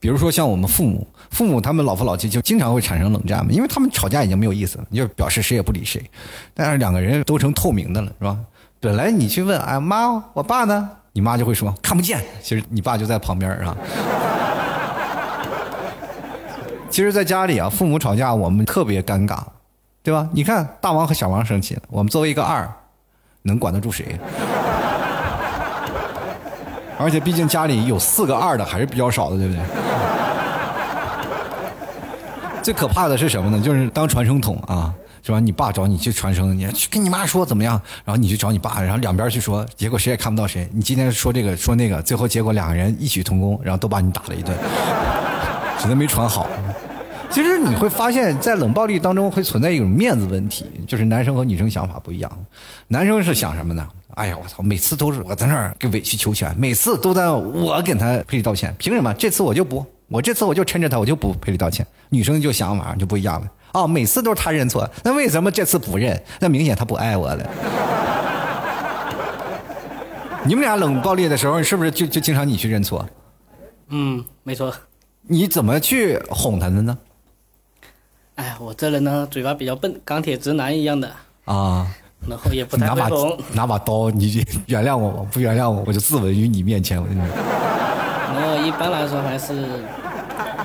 [0.00, 6.02] 比如说像我们父母，父母他们老夫老妻就经常会产生冷战嘛，因为他们吵架已经没有意思了，就表示谁也不理谁。
[6.54, 8.38] 但是两个人都成透明的了，是吧？
[8.80, 10.90] 本来你去问，哎妈，我爸呢？
[11.12, 12.24] 你妈就会说看不见。
[12.42, 13.76] 其实你爸就在旁边啊。
[16.90, 19.38] 其实，在家里啊，父母吵架，我们特别尴尬，
[20.08, 20.26] 对吧？
[20.32, 22.66] 你看大王和小王生气，我们作为一个二，
[23.42, 24.18] 能管得住谁？
[26.98, 29.62] 而且毕竟家里有四个二的还是比较少的，对不对？
[32.62, 33.60] 最可怕的是什么呢？
[33.62, 34.90] 就是当传声筒啊，
[35.22, 35.38] 是吧？
[35.38, 37.78] 你爸找你去传声，你去跟你妈说怎么样？
[38.06, 40.66] 然后你去找你爸，然后两边去说，结果谁也看不到谁。
[40.72, 44.56] 你今天说这个说那个，最后结果两个人异曲同工，然后都把你打了一顿，
[45.78, 46.46] 只能没传好。
[47.30, 52.30] 其实你会发现在冷暴力当中会存在一种面子问题，就是男生和女生想法不一样。
[52.88, 53.86] 男生是想什么呢？
[54.14, 54.62] 哎呀，我操！
[54.62, 59.14] 每次都是我在那儿给委曲求全，每次都在我给他赔礼道歉，凭什么？
[59.14, 61.86] 这次我就不，我这次我就抻着他，我就不赔礼道歉。
[62.08, 63.46] 女生就想法就不一样了。
[63.74, 66.20] 哦，每次都是他认错，那为什么这次不认？
[66.40, 67.50] 那明显他不爱我了。
[70.44, 73.06] 你们俩冷暴力的时候，是不是就就经常你去认错？
[73.90, 74.74] 嗯，没错。
[75.22, 76.98] 你怎么去哄他的呢？
[78.38, 81.10] 哎，我这人呢，嘴巴比较笨，钢铁直男一样的
[81.44, 81.84] 啊。
[82.28, 83.36] 然后也不太会哄。
[83.52, 87.00] 拿把刀，你原谅我吧，不原谅我，我就自刎于你面前。
[87.00, 87.28] 我跟你说。
[88.32, 89.66] 然后一般来说还是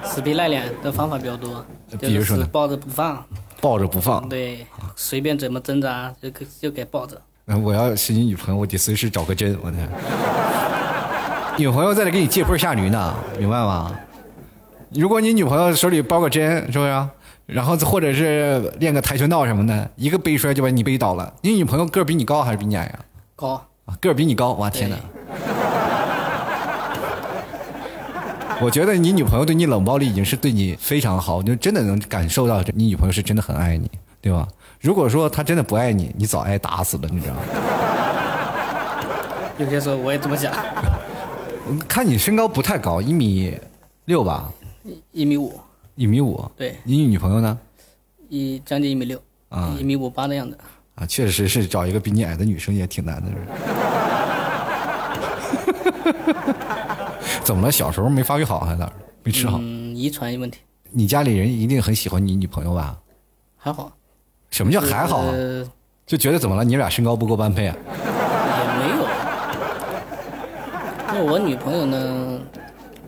[0.03, 1.65] 死皮赖脸的方法比较多，
[1.99, 2.47] 比如说呢？
[2.51, 3.25] 抱着不放。
[3.59, 4.29] 抱着不放。
[4.29, 6.29] 对，随便怎么挣扎就
[6.61, 7.19] 就给抱着。
[7.63, 9.57] 我要是你女朋友，我得随时找个针。
[9.63, 9.89] 我天，
[11.57, 13.91] 女朋友在这给你借坡下驴呢，明白吗？
[14.91, 17.07] 如果你女朋友手里包个针，是不是？
[17.45, 21.31] 然后或者是练个跆拳道什么的，一个背摔就把你背倒了。
[21.41, 22.99] 你女朋友个儿比你高还是比你矮呀？
[23.35, 24.95] 高啊，个儿比你高，哇天哪！
[28.61, 33.89] 我觉得你女朋友对你冷暴力已经是对你非常好，就真的能感受到你女朋友是真的很爱你，
[34.21, 34.47] 对吧？
[34.79, 37.41] 如果说她真的不爱你，你早挨打死了，你知道吗？
[39.59, 40.53] 有些时候我也这么想。
[41.89, 43.57] 看你身高不太高，一米
[44.05, 44.49] 六吧？
[44.83, 45.59] 一一米五。
[45.95, 47.57] 一米五，对，你女朋友呢？
[48.29, 50.57] 一将近一米六，啊，一米五八的样子。
[50.95, 53.31] 啊，确实是找一个比你矮的女生也挺难的。
[57.43, 57.71] 怎么了？
[57.71, 58.93] 小时候没发育好还是哪儿？
[59.23, 59.59] 没吃好？
[59.61, 60.59] 嗯，遗传问题。
[60.89, 62.97] 你家里人一定很喜欢你女朋友吧？
[63.57, 63.91] 还好。
[64.49, 65.23] 什么叫还好？
[66.05, 66.63] 就觉得怎么了？
[66.63, 67.75] 你俩身高不够般配啊？
[67.87, 69.05] 也没有。
[71.07, 72.39] 那我女朋友呢，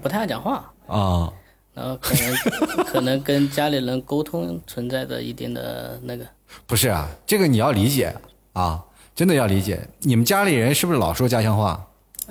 [0.02, 0.72] 不太爱讲话。
[0.88, 1.34] 啊。
[1.76, 6.26] 然后可能可能跟家里人沟通存在着一定的那个，
[6.66, 8.16] 不是啊，这个你要理解
[8.54, 8.82] 啊，
[9.14, 9.80] 真的要理解。
[10.00, 11.86] 你们家里人是不是老说家乡话？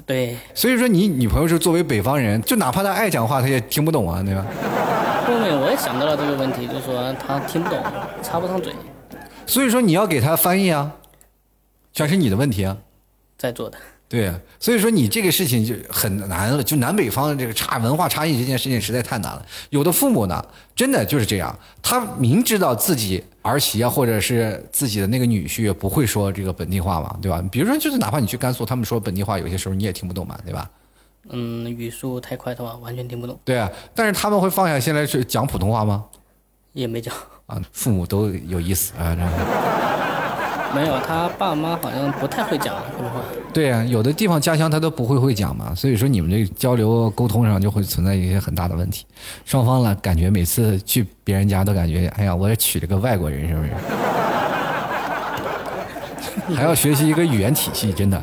[0.07, 0.37] 对。
[0.55, 4.47] 所以说你女朋友是作为北方人，就哪怕她爱讲话，她也听不懂啊，对吧？
[5.27, 7.79] 后面我也想到了这个问题，就是说她听不懂，
[8.23, 8.73] 插不上嘴。
[9.47, 10.91] 所以说你要给她翻译啊，
[11.93, 12.79] 全是你的问题啊。
[13.37, 13.77] 在座的。
[14.15, 19.45] 对，所以说你这个事情就很难了，就南北方这个差文化差异这件事情实在太难了。
[19.71, 20.41] 有的父母呢，
[20.77, 27.43] 真的就是这样，他明知道自己儿媳啊，或者是自己的那个女婿不会说这个本地话嘛，对吧？
[27.51, 30.71] 比如说，就是哪怕你去甘肃，他们说本地话，有些时候你也听不懂嘛，对吧？
[31.31, 33.37] 嗯，语速太快的话，完全听不懂。
[33.45, 36.05] 对啊，但是他们会放下心来去讲普通话吗？
[36.73, 37.13] 也没讲
[37.47, 39.17] 啊，父母都有意思啊。
[40.75, 43.14] 没有，他爸妈好像不太会讲普通话。
[43.55, 49.07] 对呀、有的地方家乡他都不会会讲嘛，所以说你们这交流沟通上就会存在一些很大的问题。
[49.45, 53.71] 双方呢，感觉每次去别人家都感觉，哎呀，我也娶了个外国人，是不是？
[56.57, 58.23] 还要学习一个语言体系，真的，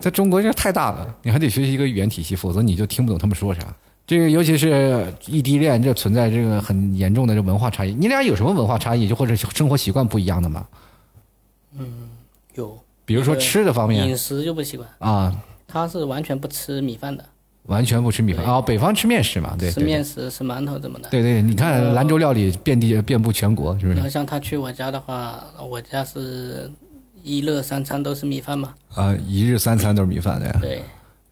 [0.00, 3.62] 在中国这太大了，你还得学习一个语言体系，否则你就听不懂他们说啥。
[4.06, 7.94] 这个尤其是异地恋，这存在这个很严重的这文化差异。
[7.94, 10.66] 你俩有什么文化差异，就或者生活习惯不一样的吗？
[11.78, 12.10] 嗯
[12.54, 15.34] 有，比如说吃的方面饮食就不习惯，啊，
[15.66, 17.24] 他是完全不吃米饭的，
[17.66, 21.08] 完全不吃米饭啊、北方吃面食嘛，对吃面食、吃馒头怎么的。
[21.08, 24.08] 对对，你看呃兰州料理遍地遍布全国，是不是然后？
[24.10, 26.70] 像他去我家的话，我家是
[27.22, 28.74] 一日三餐都是米饭嘛。
[28.94, 30.58] 啊，一日三餐都是米饭的呀。
[30.60, 30.82] 对，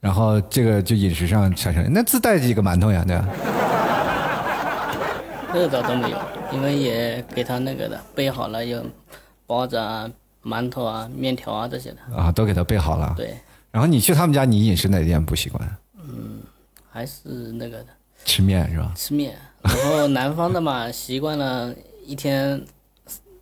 [0.00, 3.28] 然后这个就饮食上产生，那自带几个馒头呀，对吧？
[5.52, 6.18] 这倒都没有，
[6.52, 8.82] 因为也给他那个的备好了，有
[9.46, 10.08] 包子啊、
[10.44, 12.16] 馒头啊、面条啊这些的。
[12.16, 13.14] 啊，都给他备好了。
[13.16, 13.34] 对，
[13.70, 15.76] 然后你去他们家，你饮食哪点不习惯？
[15.98, 16.40] 嗯
[16.90, 17.86] 还是那个的
[18.24, 18.92] 吃面是吧？
[18.94, 19.36] 吃面。
[19.62, 22.62] 然后南方的嘛，习惯了一天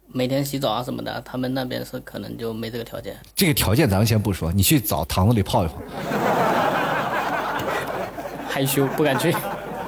[0.07, 3.17] 每天洗澡啊什么的，他们那边是可能就没这个条件。
[3.35, 5.75] 这个条件咱们先不说，你去澡堂子里泡一泡，
[8.49, 9.35] 害羞不敢去。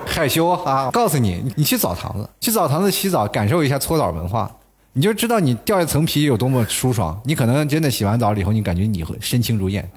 [0.07, 0.91] 害羞啊！
[0.93, 4.55] 告诉你，你去澡堂子，去澡堂子洗澡，感受一下搓澡文化，
[4.97, 7.21] 你就知道你掉一层皮有多么舒爽。
[7.25, 9.89] 你可能真的洗完澡了以后，你感觉你会身轻如燕，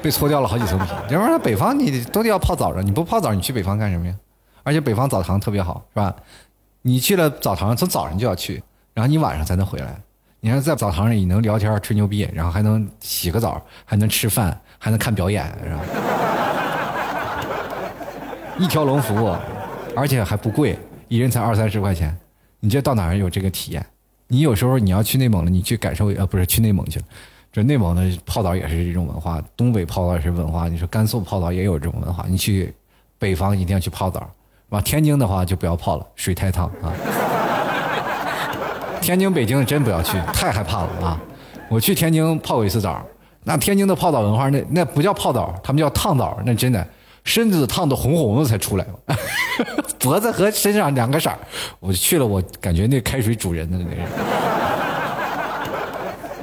[0.00, 0.84] 被搓掉了好几层皮。
[1.10, 4.14] 要不然北方你都得要泡澡啊，你不泡澡你去北方干什么呀？
[4.62, 6.14] 而且北方澡堂特别好，是吧？
[6.82, 8.62] 你去了澡堂，从早上就要去，
[8.94, 9.96] 然后你晚上才能回来。
[10.38, 15.80] 你看在澡堂里，你能聊天吹牛逼，然后还能洗个澡，还能吃饭，还能看表演，是吧？
[18.56, 19.34] 一条龙服务，
[19.96, 20.78] 而且还不贵，
[21.14, 22.12] 一人才二三十块钱。
[22.58, 23.86] 你这到哪儿有这个体验？
[24.26, 27.04] 你有时候你要去内蒙了，你去感受呃，不是去内蒙去了，
[27.52, 30.68] 这内蒙的泡澡也是这种文化，东北泡澡也是文化。
[30.68, 32.74] 你说甘肃泡澡也有这种文化，你去
[33.16, 34.28] 北方一定要去泡澡，
[34.70, 36.92] 往天津的话就不要泡了，水太烫啊。
[39.00, 41.20] 天津、北京真不要去，太害怕了啊！
[41.68, 43.00] 我去天津泡过一次澡，
[43.44, 46.84] 那天津的泡澡文化，那那不叫泡澡，他们叫烫澡，那真的
[47.24, 48.86] 身子烫的红红的才出来，
[49.98, 51.38] 脖子和身上两个色儿。
[51.80, 54.06] 我去了，我感觉那开水煮人的那人，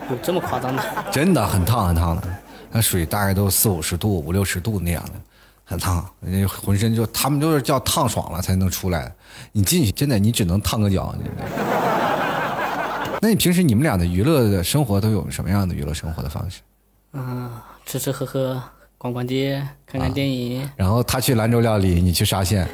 [0.10, 0.84] 有这么夸张的？
[1.12, 2.24] 真的很烫很烫的，
[2.72, 5.12] 那水大概都四五十度、五六十度那样的，
[5.64, 9.12] 很烫，那浑身就他们都是叫烫爽了才能出来。
[9.52, 11.16] 你进去真的，你只能烫个脚。
[13.22, 16.62] 那你平时你们俩的娱乐的生活都有什么样的娱乐生活的方式？
[17.14, 17.52] 嗯，
[17.86, 18.64] 吃吃喝喝，
[19.02, 20.70] 逛逛街，看看电影。
[20.76, 22.68] 然后他去兰州料理，你去沙县，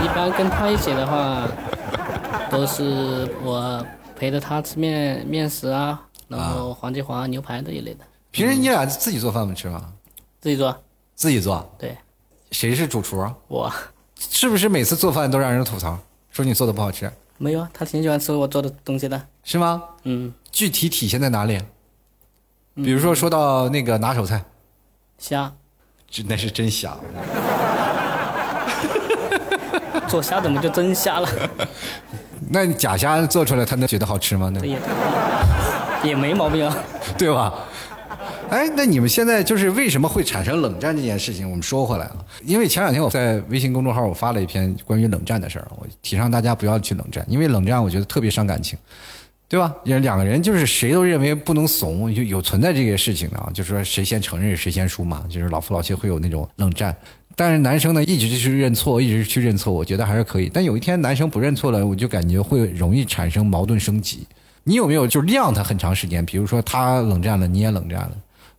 [0.00, 1.48] 一般跟他一起的话，
[2.48, 9.92] 都是我陪着他吃面面食啊，然后黄记煌牛排这一类的，平时你俩自己做饭不吃吗？
[10.40, 10.72] 自己做。
[11.16, 11.96] 自己做，对
[12.52, 13.34] 谁是主厨啊？
[13.48, 13.72] 我
[14.16, 15.98] 是不是每次做饭都让人吐槽，
[16.30, 19.20] 说你做的不好吃，没有啊，他挺喜欢吃我做的东西的。
[19.42, 19.82] 是吗？
[20.04, 21.60] 嗯，具体体现在哪里？
[22.76, 24.40] 比如说说到那个拿手菜，
[25.26, 25.50] 虾
[26.10, 26.94] 这那是真虾。
[30.06, 31.26] 做虾怎么就真虾了？
[32.50, 34.52] 那假虾做出来，他能觉得好吃吗？
[34.52, 34.78] 那也
[36.04, 36.76] 也没毛病啊。
[37.16, 37.54] 对吧？
[38.50, 41.50] 哎，那你们现在就是为什么会产生冷战这件事情？
[41.50, 48.78] 我们说回来了，因为前两天我在微信公众号我发了一篇关于冷战的事儿，我提倡大家不要去冷战，因为冷战我觉得特别伤感情，
[49.48, 49.74] 对吧？
[49.84, 56.96] 也两个人就是谁都认为不能怂，就有存在这些事情的啊，就是说谁先承认谁先输嘛，就是老夫老妻会有那种冷战。
[57.36, 60.50] 但是男生呢，一直去认错，一直去认错，我觉得还是可以。
[60.52, 64.26] 但有一天男生不认错了，我就感觉会容易产生矛盾升级。
[64.62, 66.24] 你有没有就晾他很长时间？
[66.24, 68.12] 比如说他冷战了，你也冷战了，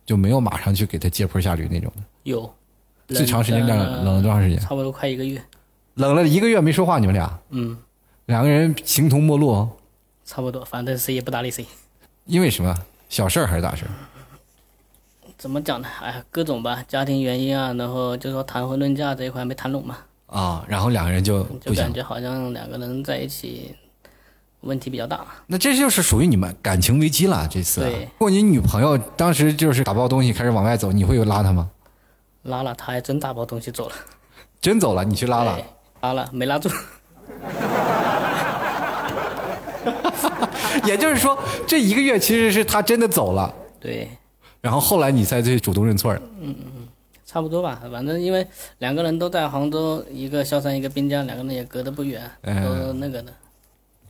[0.04, 2.02] 就没有马上去给他接坡下驴那种的。
[2.24, 2.48] 有，
[3.08, 4.58] 最长时间冷冷冷了多长时间？
[4.60, 5.42] 差不多快一个月。
[5.94, 7.76] 冷了一个月没说话，你们俩嗯，
[8.26, 9.66] 两个人形同陌路，
[10.26, 11.64] 差不多，反正谁也不搭理谁。
[12.24, 12.76] 因为什么？
[13.08, 13.90] 小事儿还是大事儿？
[15.38, 15.86] 怎么讲呢？
[16.02, 21.44] 哎呀，各种吧，家庭原因啊，然后就说谈婚论嫁这一块没谈拢嘛，啊，然后两个人就。
[21.60, 23.76] 就感觉好像两个人在一起
[24.62, 25.24] 问题比较大。
[25.46, 27.46] 那这就是属于你们感情危机了。
[27.48, 31.70] 这次、啊，如果你女朋友当时就是打包东西开始往外走，你会有拉她吗？
[32.42, 33.94] 拉了，她还真打包东西走了。
[34.60, 35.60] 真走了，你去拉了，
[36.00, 36.68] 拉了没拉住。
[40.84, 44.08] 也就是说，这一个月其实是他真的走了，对，
[44.60, 46.72] 然后后来你才去主动认错嗯嗯。
[47.24, 48.46] 差不多吧，反正因为
[48.78, 53.32] 两个人都在杭州，一个萧山，一个滨江，两个人也隔得不远，嗯都那个的。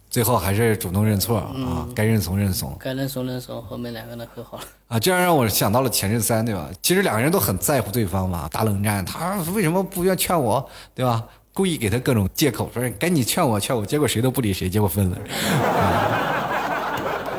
[0.08, 4.64] 最后还是主动认错啊，该认怂认怂该认怂认怂，后面两个人和好了。
[4.86, 6.68] 啊，这样让我想到了前任三，对吧？
[6.82, 10.64] 其实两个人都很在乎对方嘛，打冷战，他为什么不愿劝我，
[10.94, 11.24] 对吧？
[11.56, 15.16] 故意给他各种借口，说赶紧劝我劝我，结果谁都不理谁，结果分了。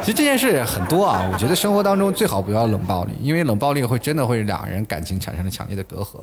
[0.01, 6.19] 其实这件事很多啊，我觉得生活当中最好不要冷暴力，因为冷暴力会真的会两人感情产生了强烈的隔阂。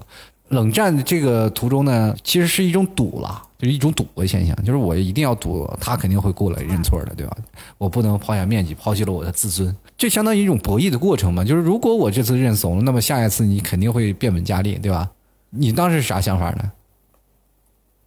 [0.49, 7.37] 冷战这个途中呢，其实是一种赌了，就是一种赌的现象，就是我一定要赌他肯定会过来认错的，对吧？
[7.79, 11.45] 我不能抛下面积，抛弃了我的自尊，这相当于一种博弈的过程嘛。
[11.45, 15.09] 就是如果我这次认怂了，那么下一次你肯定会变本加厉，对吧？
[15.51, 16.73] 你当时啥想法呢？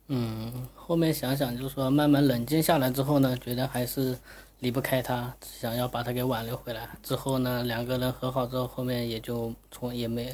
[0.10, 4.18] 嗯，后面想想就是说，慢慢冷静下来之后呢，觉得还是
[4.60, 6.88] 离不开他，想要把他给挽留回来。
[7.03, 10.34] 之后呢，两个人和好之后，后面也就从也没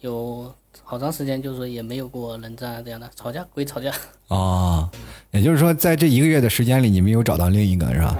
[0.00, 0.52] 有
[0.82, 3.92] 好长时间，就是说也没有过冷战这样的，吵架归吵架。
[4.28, 4.90] 哦，
[5.30, 8.16] 也就是说，在这一个月的时间里，你没有找到另一个是吧？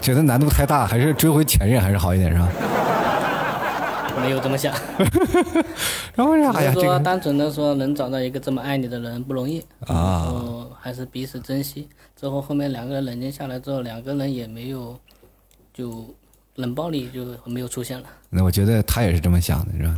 [0.00, 2.48] 觉得难度太大，还是追回前任还是好一点是吧？
[4.22, 4.72] 没有这么想，
[6.14, 11.88] 然后哎呀，就是说这个单纯的说能找到一个这么爱你的人不容易然啊，后还是彼此珍惜。
[12.18, 14.96] 之后后面两个人冷静下来之后，两个人也没有
[15.74, 16.06] 就
[16.56, 18.06] 冷暴力就没有出现了。
[18.30, 19.94] 那我觉得他也是这么想的，是吧？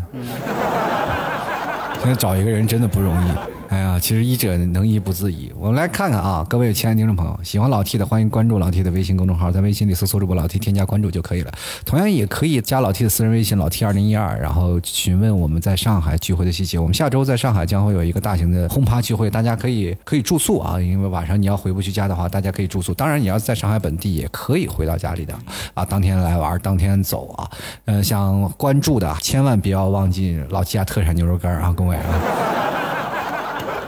[2.01, 3.31] 现在找一个人真的不容易。
[3.69, 5.51] 哎呀，其实医者能医不自医。
[5.57, 11.53] 我们来看看啊，各位亲爱的听众朋友，喜欢老 T 的，欢迎关注老 T 的微信公众号，在微信里搜索主播老 T，添加关注就可以了。
[11.85, 16.79] 同样也可以加老 T 的私人微信老 T 二零一二，然后询问我们在上海聚会的细节。
[16.79, 22.93] 我们下周在上海将会有一个大型的轰趴聚会，大家可以可以住宿啊，因为晚上你要回不去家的话，大家可以住宿。
[22.95, 25.35] 当然，你要在上海本地也可以回到家里的
[25.73, 27.51] 啊，当天来玩，当天走啊。
[27.87, 32.05] 嗯、想关注的千万不要忘记老 T 家特产牛肉干啊，各位啊。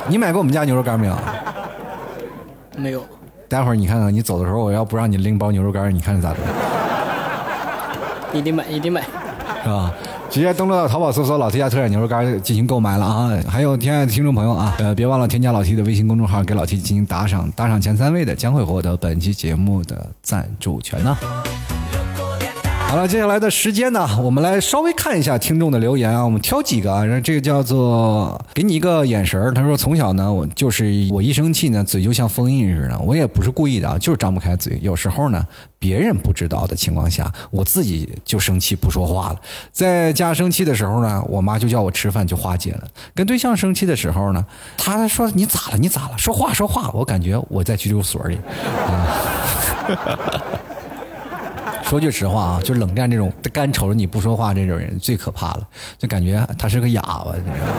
[0.09, 1.17] 你买过我们家牛肉干没有？
[2.77, 3.03] 没有，
[3.49, 6.43] 待会儿你看看，你走的时候，我要不让你拎包牛肉干，你看着咋整？
[8.39, 9.03] 一定买，一定买。
[9.63, 9.93] 是吧？
[10.29, 13.31] 直接登录到淘宝搜索“老 T 家特产牛肉干”进行购买了啊！
[13.49, 21.17] 还有亲爱的听众朋友啊，呃，别忘了添加老 T 的微信公众号，给老 T 进行打赏，打赏前三位的将会获得本期节目的赞助权呢。
[22.89, 34.79] 好了，接下来的时间呢，我们来稍微看一下听众的留言啊，我们挑几个啊，然后这个叫做给你一个眼神儿他说从小呢，我就是我一生气呢，嘴就像封印似的，我也不是故意的啊，就是张不开嘴。
[34.81, 35.45] 有时候呢，
[35.79, 39.41] 别人不知道的情况下，我自己就生气不说话了。
[39.73, 42.89] 在家生气的时候呢，我妈就叫我吃饭就化解了。
[43.15, 44.43] 跟对象生气的时候呢，
[44.79, 45.77] 他说你咋了？
[45.77, 46.17] 你咋了？
[46.17, 46.91] 说话说话。
[46.95, 48.39] 我感觉我在拘留所里
[48.87, 49.19] 啊。
[51.89, 55.67] 说句实话啊，就冷战这种干瞅着你不说话这种人最可怕了，
[55.97, 57.73] 就感觉他是个哑巴，你知道吗？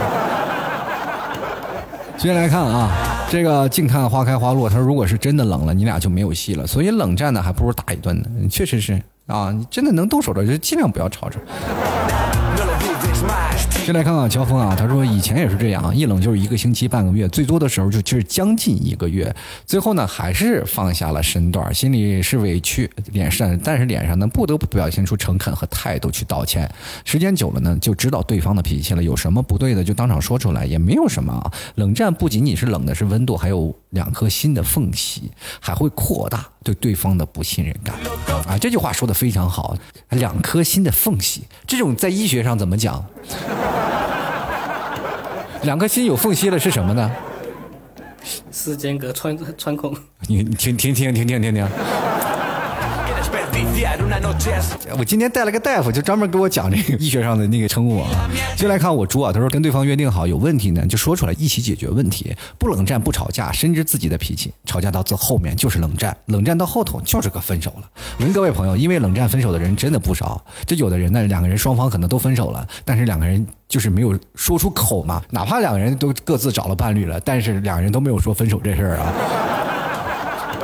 [2.18, 2.90] 接下来看啊，
[3.30, 6.66] 这个静看花开花落，他说如果是真的冷了，你俩就没有戏了。
[6.66, 8.28] 所以冷战呢，还不如打一顿呢。
[8.50, 11.38] 确实是啊，你真的能动手的，就尽量不要吵吵。
[13.88, 19.34] 先来看看乔峰啊，他说以前也是这样，一冷就是一个星期、半个月，最多的时候就就是将近一个月。
[19.66, 26.70] 最后呢，还是放下了身段，心里是委屈，脸上但是脸上呢不得不表现出诚恳和态度去道歉。
[27.06, 31.50] 时间久了呢，就知道对方的脾气了，有什么不对的就当场说出来，也没有什么啊。
[31.76, 37.96] 冷战不仅仅是冷的是温度，还有两颗心的缝隙，还会扩大对对方的不信任感。
[38.48, 39.76] 啊，这句话说的非常好，
[40.10, 43.04] 两颗心的缝隙，这种在医学上怎么讲？
[45.64, 47.12] 两颗心有缝隙了是什么呢？
[48.52, 49.96] 时间隔穿穿孔，
[50.28, 51.68] 你你听听听听听听听。
[54.98, 58.10] 我今天带了个大夫，就专门给我讲这个医学上的那个称呼啊。
[58.56, 67.88] 就来看我猪啊，他说跟对方约定好有问题呢，就说出来一起解决问题，不冷战不吵架，深知自己的脾气，吵架到最后面就是冷战，冷战到后头就是个分手了。
[68.20, 79.14] 问各位朋友，因为冷战分手的人真的不少，这有的人呢，两个人双方可能都分手了，但是两个人就是没有说出口嘛，哪怕两个人都各自找了伴侣了，但是两个人都没有说分手这事儿啊。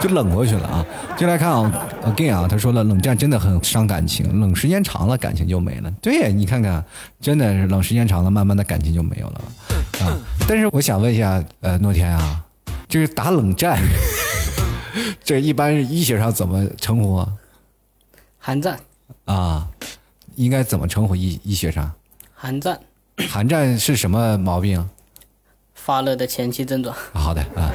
[0.03, 0.85] 就冷过去了啊！
[1.17, 1.71] 进来看啊
[2.03, 5.89] ，again 啊，他说了，冷战真的很伤感情，冷时间长了，感情就没了。
[6.01, 6.83] 对你看看，
[7.21, 9.41] 真的是冷时间长了，慢慢的感情就没有了
[10.05, 10.19] 啊。
[10.45, 12.43] 但是我想问一下，呃，诺天啊，
[12.89, 13.79] 就是打冷战，
[15.23, 17.29] 这一般医学上怎么称呼啊？
[18.37, 18.77] 寒战，
[19.23, 19.69] 啊，
[20.35, 21.89] 应该怎么称呼医医学上？
[22.35, 22.77] 寒战，
[23.29, 24.89] 寒战是什么毛病？
[25.73, 26.93] 发热的前期症状。
[27.13, 27.71] 好的啊，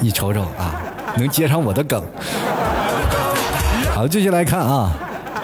[0.00, 0.80] 你瞅瞅啊，
[1.16, 2.02] 能接上我的梗。
[3.94, 4.92] 好，继续来看啊，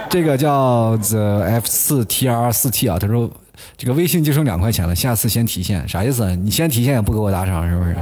[0.09, 3.31] 这个叫 the F 四 T R 四 T 啊，他说
[3.77, 6.35] 这个微信就剩两块钱了，下次先提现，啥意思？
[6.37, 7.95] 你先提现也不给我打赏是不是？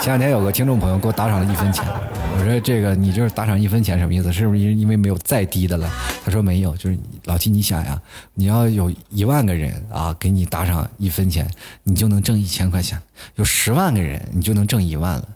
[0.00, 1.84] 前两天有个听众朋友给我打赏了一分钱，
[2.42, 4.32] 我说这个你就是打赏一分钱什么意思？
[4.32, 5.88] 是不是因为没有再低的了？
[6.24, 8.02] 他说没有，就是老七，你想呀，
[8.34, 11.48] 你要有一万个人啊给你打赏一分钱，
[11.84, 12.98] 你就能挣一千块钱；
[13.36, 15.28] 有十万个人，你就能挣一万了。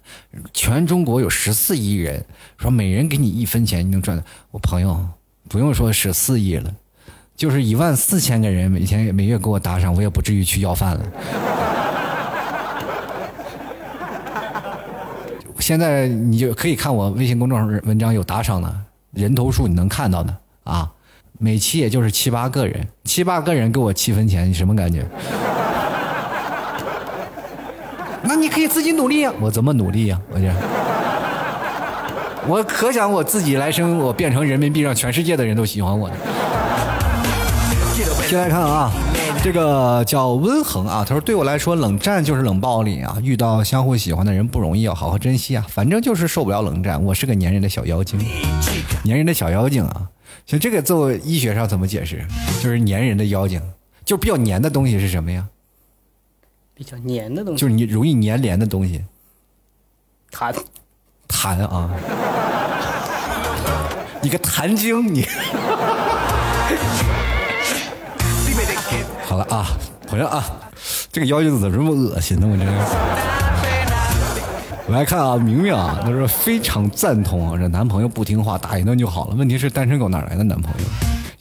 [0.53, 2.25] 全中国有十四亿人，
[2.59, 4.21] 说每人给你一分钱，你能赚。
[4.51, 5.09] 我朋友
[5.49, 6.75] 不用说十四亿了，
[7.37, 11.86] 就是一万四千个人每天每月给我打赏，我也不至于去要饭了。
[15.67, 18.73] 现在你就可以看我微信公众号文章有打赏的
[19.15, 20.89] 人头数，你能看到的啊。
[21.41, 25.05] 每期也就是七八个人，七八个人给我七分钱，你什么感觉？
[28.23, 29.33] 那你可以自己努力呀。
[29.41, 30.17] 我怎么努力呀？
[30.31, 30.55] 我这，
[32.47, 36.09] 我可想我自己来生，我变成人民币，让全世界的人都喜欢我。
[38.29, 38.93] 先来看啊。
[39.43, 43.17] 这个叫温恒啊，他说：“对我来说，冷战就是冷暴力啊！
[43.23, 45.65] 遇到相互喜欢的人不容易，要好好珍惜啊！
[45.69, 48.19] 反正就是受不了冷战，我是个粘人的小妖精，
[49.05, 50.09] 粘人的小妖精啊！
[50.47, 52.27] 像这个做医学上怎么解释？
[52.61, 53.63] 就是粘人的妖精，
[54.05, 55.47] 就比较粘的东西是什么呀？
[56.75, 59.05] 比较粘的东西，就是你容易粘连的东西，
[60.33, 60.53] 痰，
[61.29, 61.89] 痰啊！
[64.21, 65.25] 你个痰精，你！”
[69.37, 69.67] 好了啊，
[70.07, 70.43] 朋友啊，
[71.13, 72.49] 这个妖精怎么这么恶心呢？
[72.51, 72.73] 我这个，
[74.87, 79.35] 我来看啊，明明啊，他说非常赞同啊，这男朋友不听话，打一顿就好了。
[79.35, 80.87] 问题是单身狗哪来的男朋友？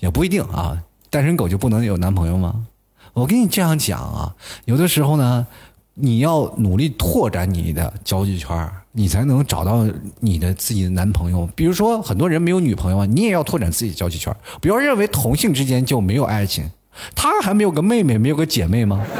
[0.02, 0.78] 也不一定啊，
[1.10, 2.66] 单身狗就不能有男朋友吗？
[3.14, 4.36] 我跟你这样讲啊，
[4.66, 5.48] 有的时候呢，
[5.94, 9.88] 你要努力拓展你的交际圈，你才能找到
[10.20, 11.48] 你的自己的男朋友。
[11.56, 16.70] 比如说，很多人没有女朋友啊，你也要拓展自己交际圈，不要认为同性之间就没有爱情。
[17.16, 19.02] 他还没有个妹妹，没有个姐妹吗？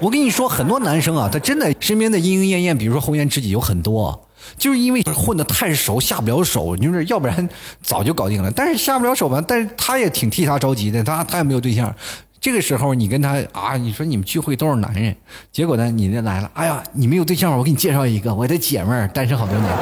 [0.00, 7.48] 我跟你说，很多男生啊，他真的身边的莺莺燕燕，比如说红颜知己有很多，就是因为混的太熟，下不了手，就是要不然
[7.82, 8.48] 早就搞定了。
[8.52, 11.92] 但是下不了手吧，但是他也挺替他着急的，他他也没有对象。
[12.40, 15.16] 这个时候你跟他啊，你说你们聚会都是男人，
[15.50, 19.76] 结果呢，你这来了，哎呀，你没有对象，我给你介绍一个，我的姐妹儿单身好多年，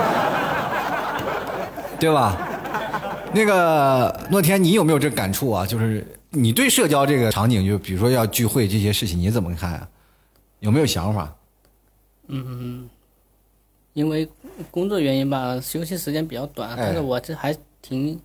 [2.01, 2.39] 对吧？
[3.37, 5.67] 那个诺天，你有没有这感触啊？
[5.67, 9.89] 就是你对社交这个场景，就比如说要聚会这些事情，你怎么看啊？
[10.61, 11.37] 有没有想法？
[12.29, 12.89] 嗯，
[13.93, 14.27] 因为
[14.71, 18.19] 工作原因吧，休息时间比较短，但是我这还挺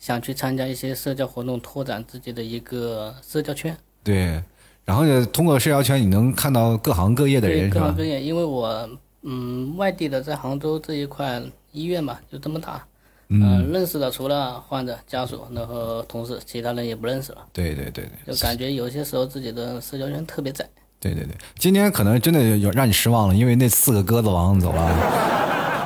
[0.00, 3.76] 想去参加一些社交活动，拓展自己的一个社交圈。
[4.02, 4.42] 对，
[4.84, 8.90] 然后呢，通过社交圈，你能看到各行各业的人，各行各业，因为我
[9.22, 11.40] 嗯，外地的在杭州这一块
[11.70, 12.84] 医院嘛，就这么大。
[13.28, 17.38] 嗯，认识的除了患者家属，然后同事，其他人也不认识了。
[17.52, 20.64] 对对对对，就感觉有些时候自己的社交圈特别窄。
[21.00, 24.82] 对对对，今天可能真的有让你失望了，因为那四个鸽子王走了。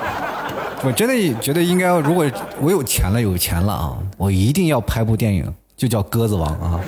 [0.84, 2.30] 我真的觉得应该，如果
[2.60, 6.80] 我有钱了，有钱了啊，我一定要拍部电影，就叫《鸽子王》啊。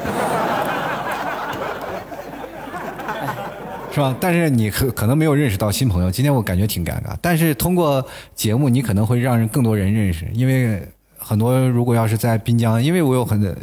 [3.93, 4.17] 是吧？
[4.19, 6.11] 但是你可可能没有认识到新朋友。
[6.11, 7.15] 今天我感觉挺尴尬。
[7.21, 10.27] 但是通过节目，你可能会让人更多人认识。
[10.33, 10.83] 因为
[11.19, 13.55] 很多如果要是在滨江，因为我有很多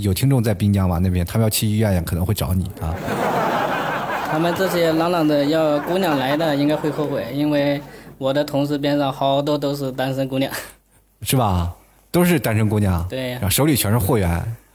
[0.00, 2.94] 有听众在滨江嘛那边，他们要去医院，可能会找你啊。
[4.30, 7.80] 他们这些朗朗的要姑娘来的，应该会后悔，因为
[8.18, 10.52] 我的同事边上好多都是单身姑娘，
[11.22, 11.72] 是吧？
[12.10, 14.28] 都是单身姑娘，对，手里全是货源，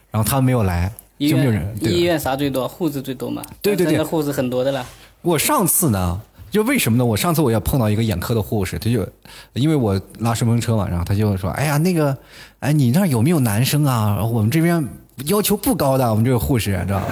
[0.09, 0.91] 然后他们没有来。
[1.17, 2.67] 医院医院啥最多？
[2.67, 3.41] 护士最多嘛？
[3.61, 4.85] 对对对，护士很多的了。
[5.21, 7.05] 我上次呢，就为什么呢？
[7.05, 9.07] 我上次我也碰到一个眼科的护士，他就
[9.53, 12.15] 因为我拉顺风车嘛，然后他就说：“哎呀，那个，
[12.59, 14.23] 哎，你那有没有男生啊？
[14.23, 14.87] 我们这边
[15.25, 17.05] 要求不高的，我们这个护士，知道吧？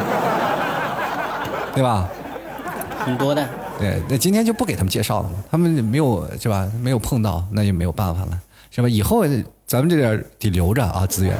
[1.73, 2.07] 对吧？
[2.99, 3.47] 很多的。
[3.79, 6.71] 对，那今天就不给他们介绍了嘛，他们没有是吧？
[6.81, 8.39] 没有碰到，那就没有办法了，
[8.69, 8.87] 是吧？
[8.87, 9.25] 以后
[9.65, 11.35] 咱们这点得留着啊，资源。”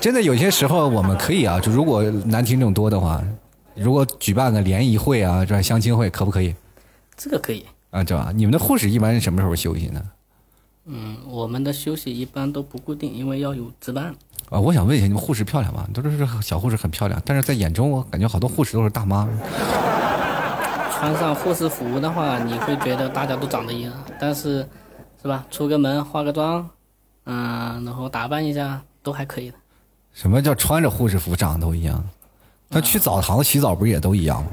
[0.00, 3.22] 真的有些时候我们可以啊，就如果男听众多的话，
[3.74, 6.54] 如果举办个联谊会啊，这相亲会可不可以？
[7.16, 8.32] 这个可以啊，对吧？
[8.34, 10.02] 你们的护士一般是什么时候休息呢？
[10.86, 14.14] 嗯，我们的休息一般都不固定，因为要有值班。
[14.50, 15.88] 啊，我想问一下，你们护士漂亮吗？
[15.94, 19.28] 都是小护士很漂亮，但是在眼中我感觉好多护士都是大妈。
[20.92, 24.66] 穿上护士服的话，你会觉得大家都长得一样，但是
[25.22, 25.46] 是吧？
[25.50, 26.68] 出个门化个妆，
[27.24, 29.56] 嗯，然后打扮一下都还可以的。
[30.14, 32.02] 什么叫穿着护士服长得都一样？
[32.70, 34.50] 他去澡堂子洗澡不是也都一样吗？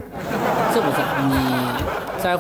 [0.74, 0.98] 这不是
[1.28, 2.40] 你在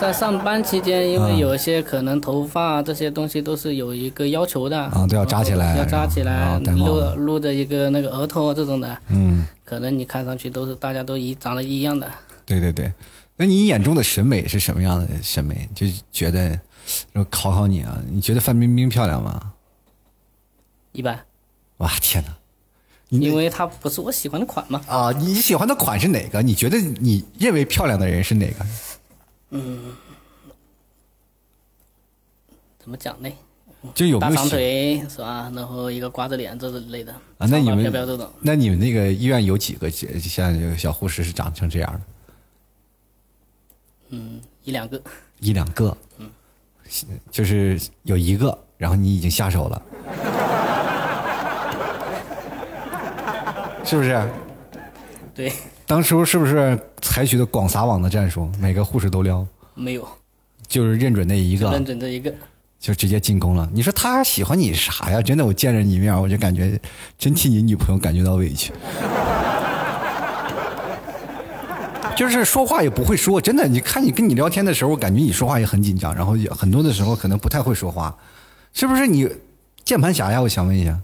[0.00, 12.10] 在上班期间，因为有一些可能头发这些东西都是有一个要求的啊，都要扎起来，要扎起来，露露着一个那个额头这种的，嗯，可能你看上去都是大家都一长得一样的。
[12.46, 12.92] 对对对，
[13.36, 15.68] 那你眼中的审美是什么样的审美？
[15.74, 16.58] 就觉得，
[17.12, 19.52] 我考考你啊，你觉得范冰冰漂亮吗？
[20.92, 21.20] 一般，
[21.80, 22.34] 哇天哪！
[23.08, 24.80] 因为它不是我喜欢的款嘛。
[24.86, 26.40] 啊，你喜欢的款是哪个？
[26.40, 28.66] 你觉得你认为漂亮的人是哪个？
[29.50, 29.92] 嗯
[32.78, 33.28] 怎么讲呢？
[33.94, 35.50] 就有没大长腿是吧？
[35.54, 37.46] 然后一个瓜子脸这之类的啊？
[37.50, 42.00] 那你们飘飘这种，那你们那个医院有几个像这个小护士是长成这样的？
[44.10, 45.02] 嗯，一两个。
[45.40, 46.30] 一两个，嗯，
[47.30, 49.82] 就是有一个，然后你已经下手了，
[53.84, 54.28] 是不是？
[55.34, 55.52] 对，
[55.86, 60.06] 当初是不是采取的广撒网的战术，每个护士都撩，没有，
[60.66, 62.32] 就是认准那一个认个，准这一个。
[62.78, 63.68] 就直接进攻了？
[63.74, 65.20] 你说他喜欢你啥呀？
[65.20, 66.80] 真的，我见着你一面，我就感觉
[67.18, 68.72] 真替你女朋友感觉到委屈。
[72.16, 73.68] 就是说话也不会说，真的。
[73.68, 78.16] 你看你跟你聊天的时候，我感觉你说话也很紧张，然后也很多的时候可能不太会说话，
[78.72, 79.28] 是不是你
[79.84, 80.40] 键盘侠呀？
[80.40, 80.98] 我想问一下，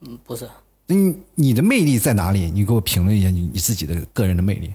[0.00, 0.48] 嗯，不是，
[0.94, 2.50] 你你的魅力在哪里？
[2.50, 4.74] 你给我评论一下你你自己的个人的魅力，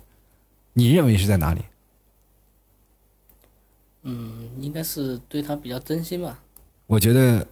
[0.74, 1.62] 你认为是在哪里？
[4.04, 6.40] 嗯，应该是对他比较真心吧。
[6.88, 7.46] 我觉得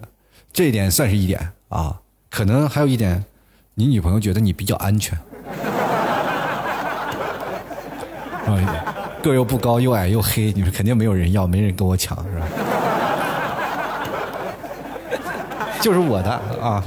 [0.52, 2.00] 这一点算是一点啊，
[2.30, 3.26] 可能还有一点，
[3.74, 5.18] 你女朋友觉得你比较安全，
[8.46, 12.48] 啊，个又不高，又矮又黑，你们肯定没有人要，没人跟我抢，是吧？
[15.82, 16.30] 就是我的
[16.62, 16.84] 啊，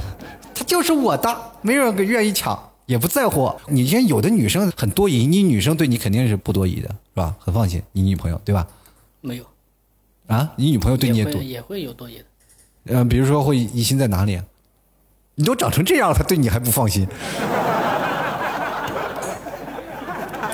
[0.55, 3.53] 他就是我的，没有人愿意抢，也不在乎。
[3.67, 7.35] 你像有的女生很多疑，你女生对你肯定是不多疑的，是吧？
[7.37, 8.65] 很放心，你女朋友对吧？
[9.19, 9.43] 没有，
[10.27, 12.23] 啊，你女朋友对你也多也会，也会有多疑的。
[12.85, 14.37] 嗯、比如说会疑心在哪里？
[14.37, 14.45] 啊
[15.35, 17.05] 你都长成这样了，他对你还不放心？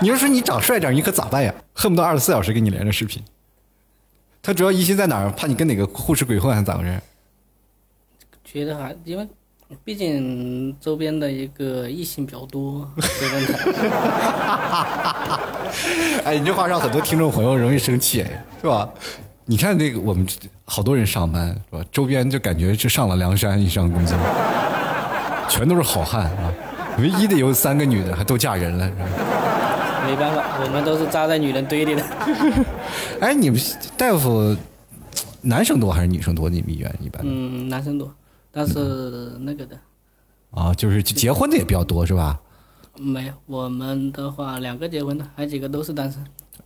[0.01, 1.53] 你要说你长帅点，你可咋办呀？
[1.73, 3.23] 恨不得二十四小时跟你连着视频。
[4.41, 5.31] 他主要疑心在哪儿？
[5.31, 6.99] 怕你跟哪个护士鬼混还是咋回事？
[8.43, 9.25] 觉得还因为，
[9.83, 12.89] 毕竟周边的一个异性比较多，
[16.23, 18.87] 哎，你这话让很多听众朋友容易生气，哎，是吧？
[19.45, 20.25] 你看那个我们
[20.65, 21.83] 好多人上班是吧？
[21.91, 24.17] 周边就感觉是上了梁山一上工作，
[25.49, 26.53] 全都是好汉啊！
[26.99, 29.05] 唯一的有三个女的还都嫁人了，是吧？
[30.05, 32.03] 没办法，我们都是扎在女人堆里的。
[33.19, 33.59] 哎，你们
[33.97, 34.55] 大夫
[35.41, 36.49] 男生多还是女生多？
[36.49, 38.13] 你们医院一般、嗯，男生多，
[38.55, 39.77] 但是那个的
[40.51, 42.39] 啊，就是结婚的也比较多是吧？
[42.99, 43.33] 没有。
[43.47, 46.23] 我们的话，两个结婚的，还有几个都是单身。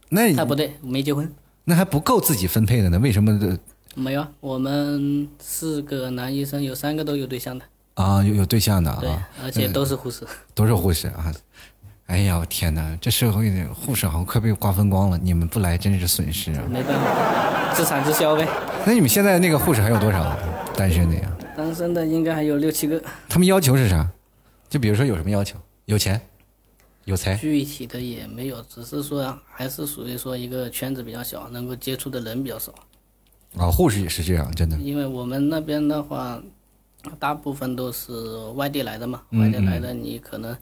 [0.09, 1.33] 那哎，不对，没结婚。
[1.63, 2.99] 那还不够自己分配的呢？
[2.99, 3.57] 为什么
[3.95, 10.27] 没有啊，我们四个男医生有三个都有对象的，啊有有对象的对啊？，而且都是护士。
[10.53, 11.33] 都是护士啊！
[12.07, 16.63] 哎呀，我天哪，这社会的护士好像快被瓜分光了，你们不来真是损失啊！
[16.69, 18.45] 没办法，自产自销呗。
[18.85, 20.37] 那你们现在那个护士还有多少
[20.75, 21.36] 单身的呀？
[21.57, 24.07] 单身的应该还有六七个，他们要求是啥？
[24.69, 25.57] 就比如说有什么要求？
[25.85, 26.21] 有钱，
[27.05, 32.71] 有才具体的也没有，只是说还是属于说一个圈子比较小，能够接触的人比较少。
[33.57, 34.77] 啊，护士也是这样，真的。
[34.77, 36.39] 因为我们那边的话，
[37.17, 38.11] 大部分都是
[38.53, 40.55] 外地来的嘛，嗯外地来的你可能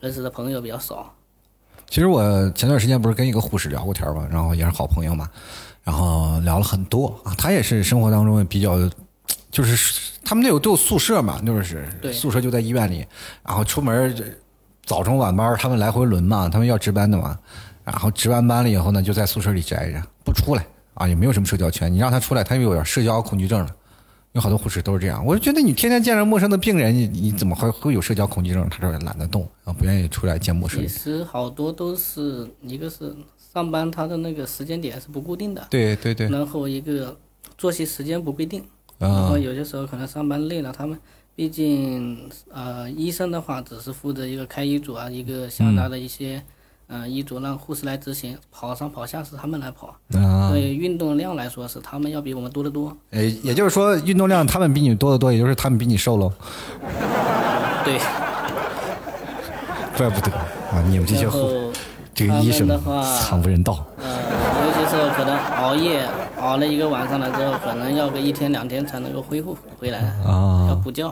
[0.00, 1.14] 认识的朋友比较少。
[1.88, 5.30] 其实我前段时间不是跟一个护士聊过天嘛，然后也是好朋友嘛，
[5.82, 7.34] 然后聊了很多啊。
[7.38, 8.78] 他也是生活当中比较，
[9.52, 13.06] 就是他们那有都有宿舍嘛，就是宿舍就在医院里，
[13.46, 14.34] 然后出门
[14.84, 17.38] 早中晚班他们来回轮嘛，他们要值班的嘛，
[17.84, 21.92] 然后值完班了以后呢，就在宿舍里宅着不出来啊，也没有什么社交圈。
[21.92, 23.76] 你让他出来，他又有点社交恐惧症了。
[24.32, 28.66] 有好多护士都是这样，我就觉得你天天见着陌生的病人，你你怎么会会有社交恐惧症？
[28.70, 31.18] 他说懒得动啊，不愿意出来见陌生人其人。
[31.18, 33.14] 实好多都是一个是
[33.52, 37.14] 上班他的那个时间点是不固定的，对对对，然后一个
[37.58, 38.64] 作息时间不规定，
[39.02, 40.98] 然啊后有些时候可能上班累了，他们
[41.34, 46.42] 毕竟呃医生的话只是负责一个开医嘱啊，一个下达的一些。
[46.94, 52.94] 嗯、医嘱让护士来执行，跑上跑下是他们来跑，啊，对运动量来说是他们要比我们多得多。
[53.12, 56.30] 呃，也就是说，运动量他们比你多得多，也就是他们比你瘦喽，
[57.82, 57.98] 对，
[59.96, 60.84] 怪不得啊！
[60.90, 61.72] 你们这些护
[62.12, 63.72] 这个医生的话，惨不忍睹。
[63.96, 66.06] 呃，有些时候可能熬夜
[66.42, 71.08] 熬了一个晚上了之后，可能要个一天两天才能够恢复回来，啊要补觉。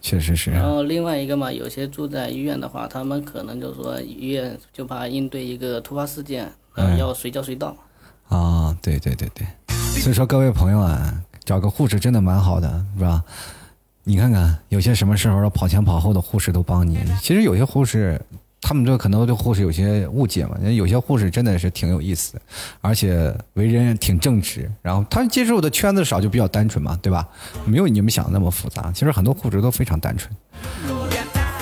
[0.00, 7.76] 确实是然后另外一个嘛，有些住在医院的话，他们可能就说医院就怕应对一个突发事件，呃，哎要随叫随到。
[8.28, 9.46] 啊，对对对对，
[10.00, 11.12] 所以说各位朋友啊，
[11.44, 13.22] 找个护士真的蛮好的，是吧？
[14.04, 16.98] 你看看，有些什么时候跑前跑后的护士都帮你。
[17.20, 18.20] 其实有些护士
[18.66, 22.40] 他们这可能对护士有些误解嘛，有些护士真的是挺有意思的，
[22.80, 27.28] 而且为人挺正直，然后他接触的圈子少，就比较单纯嘛，对吧？
[27.64, 28.90] 没有你们想的那么复杂。
[28.90, 30.34] 其实很多护士都非常单纯。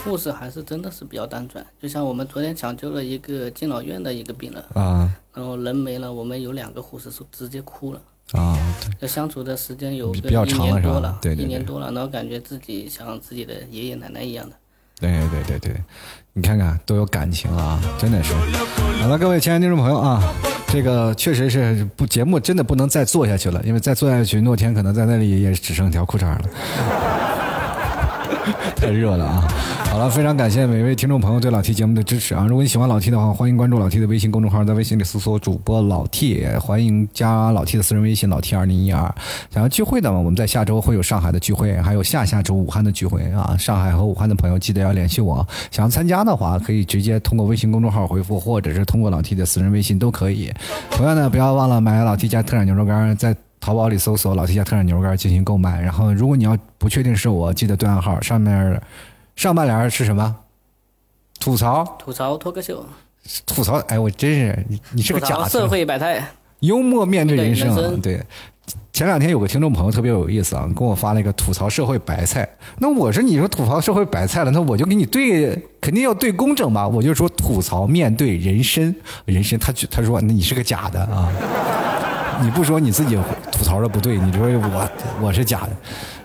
[0.03, 8.01] 护士还是真的是比较单纯，就像我们昨天抢救了一个敬老院的一个病人，啊然后人没了，我们有两个护士是直接哭了。
[8.33, 8.57] 啊，
[9.01, 14.57] 要相处的时间有个比较一长了是吧年多了，对对对一年多了，然后感觉自己像自己的爷爷奶奶一样的。
[15.01, 15.75] 对对对对，
[16.33, 18.33] 你看看都有感情了啊，真的是。
[19.03, 20.23] 好了，各位亲爱的听众朋友啊，
[20.69, 26.43] 这个确实是不节目真的不能再做下去了，因为再做下去，诺天可能在那里也只剩一条裤衩了。
[28.77, 29.49] 太热了啊！
[29.91, 32.45] 好了，非常感谢每位听众朋友对老 T 节目的支持啊！
[32.49, 39.03] 如果你喜欢老 T 的话，欢迎关注老 T 的微信公众号，在微信里搜索主播老 T，欢迎加老 T 的私人微信老 T 二零一二。
[39.51, 43.57] 想要聚会的嘛，我们在下周会有上海的聚会，还有下下周武汉的聚会啊！
[43.59, 50.53] 上海和武汉的朋友记得要联系我，想要参加的话，可以直接通过微信公众号回复，或者是通过老 T 的私人微信都可以。
[50.91, 53.35] 同样呢，不要忘了买老 T 家特产牛肉干，在
[53.65, 55.81] 淘宝里搜索“老 T 家特产牛肉干”进行购买。
[55.81, 58.79] 然后，如果你要不确定是我，记得对暗号上面
[59.37, 60.37] 上半联是什么？
[61.41, 62.85] 吐槽，吐槽脱口秀，
[63.47, 63.79] 吐槽。
[63.89, 65.67] 哎，我真是你，你是个假社。
[65.67, 66.23] 会百态。
[66.61, 68.23] 幽默面对人生啊对人，生对。
[68.93, 72.47] 前两天有个听众朋友特别有意思啊，跟我发了一个吐槽社会白菜。
[72.79, 76.87] 那我说你说吐槽社会白菜了，那我就给你对，肯定要对工整吧？
[76.87, 78.95] 我就说吐槽面对人生，
[79.25, 81.33] 人生他他说那你是个假的啊，
[82.43, 83.19] 你不说你自己
[83.51, 85.71] 吐槽的不对，你说我我是假的，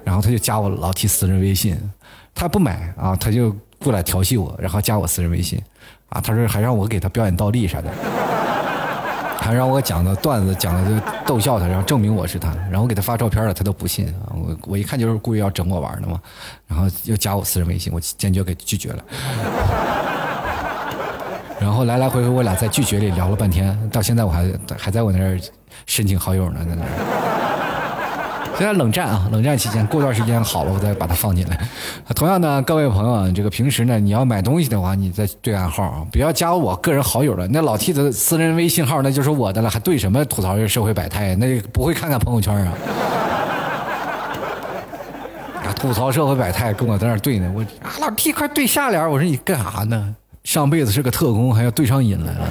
[0.03, 1.77] 然后他就加我老提私人微信，
[2.33, 5.61] 他不买啊，他就过来调戏我，然后加我私人微信，
[6.09, 7.89] 啊，他说还让我给他表演倒立啥的。
[9.41, 14.29] 还让我讲的段子讲的就逗笑他，然后证明我是他，然后我给他发照片了，他都不信啊！
[14.35, 16.19] 我我一看就是故意要整我玩的嘛，
[16.67, 19.03] 然后又加我私人微信，我坚决给拒绝了。
[21.59, 25.39] 然后来来回回我俩在拒绝里聊了半天，到现在我还还在我那儿
[25.85, 26.87] 申请好友呢，在那儿。
[28.57, 31.57] 现在冷战啊，冷战期间，过段时间好了，我再把它放进来。
[32.13, 37.47] 同样呢，各位朋友，这个平时呢，你要买东西的话，你再对暗号啊，不要加我个人好友了。
[37.47, 41.35] 那老 T 的私人微信号那就是我的了，还对什么吐槽这社会百态？
[41.35, 42.73] 那不会看看朋友圈啊？
[45.79, 47.49] 吐槽社会百态，跟我在那儿对呢。
[47.55, 50.15] 我啊，老 T 快对下联，我说你干啥呢？
[50.43, 52.47] 上辈子是个特工，还要对上瘾来了。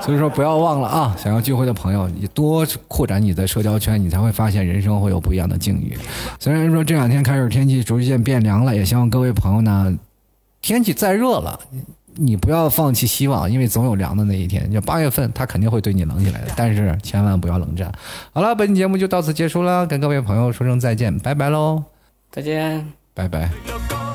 [0.00, 1.16] 所以说不要忘了啊！
[1.18, 5.98] 想要聚会的朋友，你多扩展你的社交圈，你才会发现人生会有不一样的境遇。
[6.38, 9.98] 虽然说这两天开始天气逐渐变凉了，也希望各位朋友呢，
[10.62, 11.58] 天气再热了，
[12.14, 14.70] 你不要放弃希望，因为总有凉的那一天。
[14.70, 17.90] 就八月份，他肯定会对你冷起来的，但是千万不要冷战。
[18.32, 21.82] 好了，本期节目就到此结束了，跟各位朋友说声再见，拜拜喽，
[22.30, 22.92] 再见。
[23.12, 24.05] 拜拜。